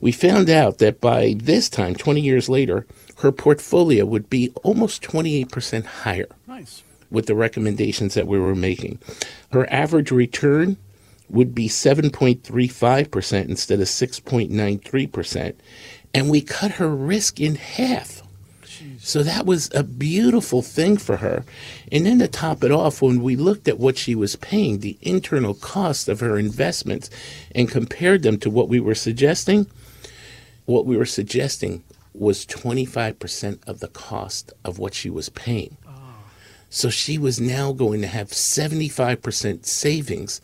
we 0.00 0.10
found 0.10 0.48
out 0.48 0.78
that 0.78 1.00
by 1.00 1.34
this 1.36 1.68
time, 1.68 1.94
20 1.94 2.20
years 2.20 2.48
later, 2.48 2.86
her 3.18 3.30
portfolio 3.30 4.06
would 4.06 4.30
be 4.30 4.50
almost 4.62 5.02
28% 5.02 5.84
higher. 5.84 6.28
Nice. 6.46 6.82
With 7.10 7.26
the 7.26 7.34
recommendations 7.34 8.14
that 8.14 8.26
we 8.26 8.38
were 8.38 8.54
making. 8.54 8.98
Her 9.52 9.70
average 9.72 10.10
return 10.10 10.76
would 11.30 11.54
be 11.54 11.68
7.35% 11.68 13.48
instead 13.48 13.80
of 13.80 13.86
6.93%. 13.86 15.54
And 16.14 16.30
we 16.30 16.40
cut 16.40 16.72
her 16.72 16.88
risk 16.88 17.40
in 17.40 17.56
half. 17.56 18.22
So 19.00 19.22
that 19.22 19.46
was 19.46 19.70
a 19.74 19.82
beautiful 19.82 20.60
thing 20.60 20.96
for 20.96 21.18
her. 21.18 21.44
And 21.90 22.04
then 22.04 22.18
to 22.18 22.28
top 22.28 22.64
it 22.64 22.70
off, 22.70 23.00
when 23.00 23.22
we 23.22 23.36
looked 23.36 23.68
at 23.68 23.78
what 23.78 23.96
she 23.96 24.14
was 24.14 24.36
paying, 24.36 24.80
the 24.80 24.98
internal 25.00 25.54
cost 25.54 26.08
of 26.08 26.20
her 26.20 26.38
investments, 26.38 27.08
and 27.54 27.70
compared 27.70 28.22
them 28.22 28.38
to 28.40 28.50
what 28.50 28.68
we 28.68 28.80
were 28.80 28.94
suggesting, 28.94 29.66
what 30.66 30.84
we 30.84 30.96
were 30.96 31.06
suggesting 31.06 31.84
was 32.12 32.44
25% 32.44 33.66
of 33.66 33.80
the 33.80 33.88
cost 33.88 34.52
of 34.64 34.78
what 34.78 34.94
she 34.94 35.08
was 35.08 35.28
paying. 35.28 35.76
Oh. 35.86 35.92
So 36.68 36.90
she 36.90 37.16
was 37.16 37.40
now 37.40 37.72
going 37.72 38.00
to 38.02 38.08
have 38.08 38.28
75% 38.28 39.64
savings 39.64 40.40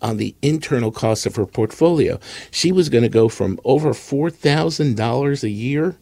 on 0.00 0.16
the 0.16 0.34
internal 0.42 0.90
cost 0.90 1.26
of 1.26 1.36
her 1.36 1.46
portfolio. 1.46 2.18
She 2.50 2.72
was 2.72 2.88
going 2.88 3.02
to 3.02 3.08
go 3.08 3.28
from 3.28 3.58
over 3.64 3.90
$4,000 3.90 5.42
a 5.42 5.50
year 5.50 5.96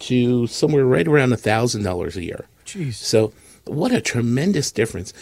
to 0.00 0.46
somewhere 0.46 0.84
right 0.84 1.06
around 1.06 1.32
$1,000 1.32 2.16
a 2.16 2.24
year. 2.24 2.46
Jeez. 2.66 2.94
So, 2.94 3.32
what 3.64 3.92
a 3.92 4.00
tremendous 4.00 4.72
difference. 4.72 5.12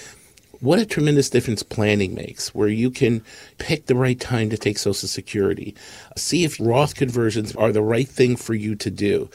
What 0.60 0.78
a 0.78 0.86
tremendous 0.86 1.30
difference 1.30 1.62
planning 1.62 2.14
makes, 2.14 2.54
where 2.54 2.68
you 2.68 2.90
can 2.90 3.22
pick 3.56 3.86
the 3.86 3.94
right 3.94 4.20
time 4.20 4.50
to 4.50 4.58
take 4.58 4.76
Social 4.76 5.08
Security, 5.08 5.74
see 6.16 6.44
if 6.44 6.60
Roth 6.60 6.94
conversions 6.94 7.56
are 7.56 7.72
the 7.72 7.82
right 7.82 8.08
thing 8.08 8.36
for 8.36 8.52
you 8.52 8.74
to 8.76 8.90
do, 8.90 9.30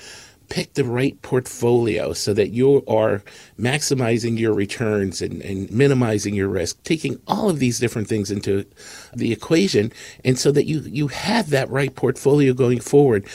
pick 0.49 0.73
the 0.73 0.83
right 0.83 1.21
portfolio 1.21 2.13
so 2.13 2.33
that 2.33 2.49
you 2.49 2.83
are 2.87 3.23
maximizing 3.59 4.37
your 4.37 4.53
returns 4.53 5.21
and, 5.21 5.41
and, 5.41 5.71
minimizing 5.71 6.33
your 6.33 6.47
risk, 6.47 6.81
taking 6.83 7.19
all 7.27 7.49
of 7.49 7.59
these 7.59 7.79
different 7.79 8.07
things 8.07 8.31
into 8.31 8.65
the 9.13 9.31
equation, 9.31 9.91
and 10.23 10.37
so 10.37 10.51
that 10.51 10.65
you, 10.65 10.81
you 10.81 11.07
have 11.07 11.49
that 11.49 11.69
right 11.69 11.95
portfolio 11.95 12.53
going 12.53 12.79
forward. 12.79 13.25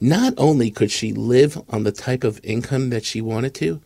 Not 0.00 0.32
only 0.38 0.70
could 0.70 0.90
she 0.90 1.12
live 1.12 1.60
on 1.68 1.82
the 1.84 1.92
type 1.92 2.24
of 2.24 2.40
income 2.42 2.90
that 2.90 3.04
she 3.04 3.20
wanted 3.20 3.54
to, 3.56 3.80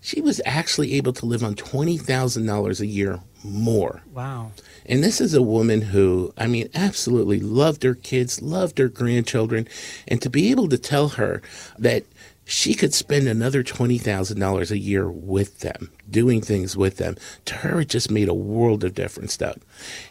she 0.00 0.20
was 0.20 0.40
actually 0.44 0.94
able 0.94 1.12
to 1.14 1.26
live 1.26 1.42
on 1.42 1.54
$20,000 1.54 2.80
a 2.80 2.86
year 2.86 3.20
more. 3.44 4.02
Wow. 4.12 4.52
And 4.86 5.02
this 5.04 5.20
is 5.20 5.34
a 5.34 5.42
woman 5.42 5.82
who, 5.82 6.32
I 6.36 6.46
mean, 6.46 6.68
absolutely 6.74 7.40
loved 7.40 7.82
her 7.82 7.94
kids, 7.94 8.40
loved 8.40 8.78
her 8.78 8.88
grandchildren. 8.88 9.68
And 10.06 10.22
to 10.22 10.30
be 10.30 10.50
able 10.50 10.68
to 10.68 10.78
tell 10.78 11.10
her 11.10 11.42
that 11.78 12.04
she 12.44 12.74
could 12.74 12.94
spend 12.94 13.28
another 13.28 13.62
$20,000 13.62 14.70
a 14.70 14.78
year 14.78 15.10
with 15.10 15.60
them, 15.60 15.90
doing 16.08 16.40
things 16.40 16.76
with 16.76 16.96
them, 16.96 17.16
to 17.44 17.54
her, 17.56 17.80
it 17.80 17.88
just 17.88 18.10
made 18.10 18.28
a 18.28 18.34
world 18.34 18.84
of 18.84 18.94
difference, 18.94 19.36
Doug. 19.36 19.60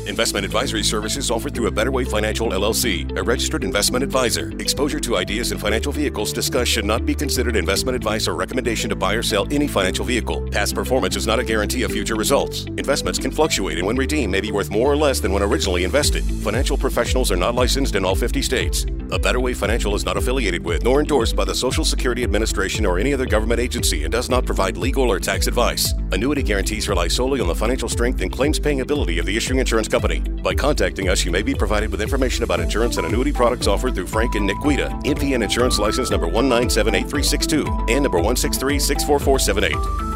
Investment 0.08 0.46
advisory 0.46 0.84
services 0.84 1.32
offered 1.32 1.56
through 1.56 1.68
a 1.68 1.72
Better 1.72 1.90
Way 1.90 2.04
Financial 2.04 2.50
LLC, 2.50 3.18
a 3.18 3.24
registered 3.24 3.64
investment 3.64 4.04
advisor. 4.04 4.52
Exposure 4.60 5.00
to 5.00 5.16
ideas 5.16 5.54
and 5.54 5.62
financial 5.62 5.94
vehicles 5.94 6.34
discussed 6.34 6.70
should 6.70 6.84
not 6.84 7.06
be 7.06 7.16
considered 7.16 7.56
investment 7.56 7.96
advice 7.96 8.28
or 8.28 8.36
recommendation 8.36 8.90
to 8.90 8.96
buy 8.96 9.14
or 9.14 9.24
sell 9.24 9.48
any 9.52 9.70
financial 9.70 10.04
vehicle. 10.04 10.50
Past 10.50 10.76
performance 10.76 11.16
is 11.16 11.26
not 11.26 11.40
a 11.40 11.46
guarantee 11.46 11.84
of 11.84 11.92
future 11.92 12.16
results. 12.16 12.66
Investments 12.66 13.20
can 13.20 13.32
fluctuate 13.32 13.78
and 13.78 13.88
when 13.88 13.96
redeemed 13.96 14.34
may 14.34 14.42
be 14.42 14.52
worth 14.52 14.70
more 14.70 14.92
or 14.92 14.98
less 14.98 15.22
than 15.22 15.32
when 15.32 15.44
originally 15.44 15.86
invested. 15.86 16.26
Financial 16.26 16.78
professionals 16.78 17.32
are 17.32 17.38
not 17.38 17.56
licensed 17.56 17.96
in 17.96 18.04
all 18.04 18.16
50 18.16 18.42
states. 18.42 18.86
A 19.14 19.20
Better 19.20 19.42
Way 19.42 19.54
Financial 19.54 19.94
is 19.94 20.06
not 20.06 20.16
affiliated 20.16 20.64
with 20.64 20.86
nor 20.86 21.02
endorsed 21.02 21.36
by 21.36 21.44
the 21.44 21.54
Social 21.54 21.84
Security 21.84 22.24
Administration 22.24 22.86
or 22.86 22.98
any 22.98 23.14
other 23.14 23.26
government 23.26 23.60
agency 23.60 24.04
and 24.04 24.12
does 24.12 24.30
not 24.30 24.46
provide 24.46 24.78
legal 24.78 25.12
or 25.12 25.20
tax 25.20 25.48
advice. 25.48 25.94
Annuity 26.14 26.42
guarantees 26.42 26.88
rely 26.88 27.10
solely 27.10 27.42
on 27.42 27.48
the 27.48 27.56
financial 27.56 27.90
strength 27.90 28.22
and 28.22 28.32
claims 28.32 28.58
paying 28.58 28.80
ability 28.80 29.20
of 29.20 29.26
the 29.26 29.36
issuing 29.36 29.60
insurance 29.60 29.90
company. 29.90 30.20
By 30.20 30.54
contacting 30.54 31.10
us, 31.10 31.26
you 31.26 31.32
may 31.32 31.42
be 31.42 31.54
provided 31.54 31.92
with 31.92 32.02
information 32.02 32.46
about 32.46 32.62
insurance 32.62 32.96
and 32.96 33.06
annuity 33.06 33.34
products 33.34 33.68
offered 33.68 33.96
through 33.96 34.08
Frank 34.08 34.36
and 34.36 34.48
Nick 34.48 34.62
Guida, 34.62 34.88
NPN 35.04 35.44
Insurance 35.44 35.78
License 35.78 36.10
number 36.10 36.28
1978362 36.28 37.90
and 37.90 38.04
number 38.04 38.18
163 38.18 38.80
64478. 38.80 40.11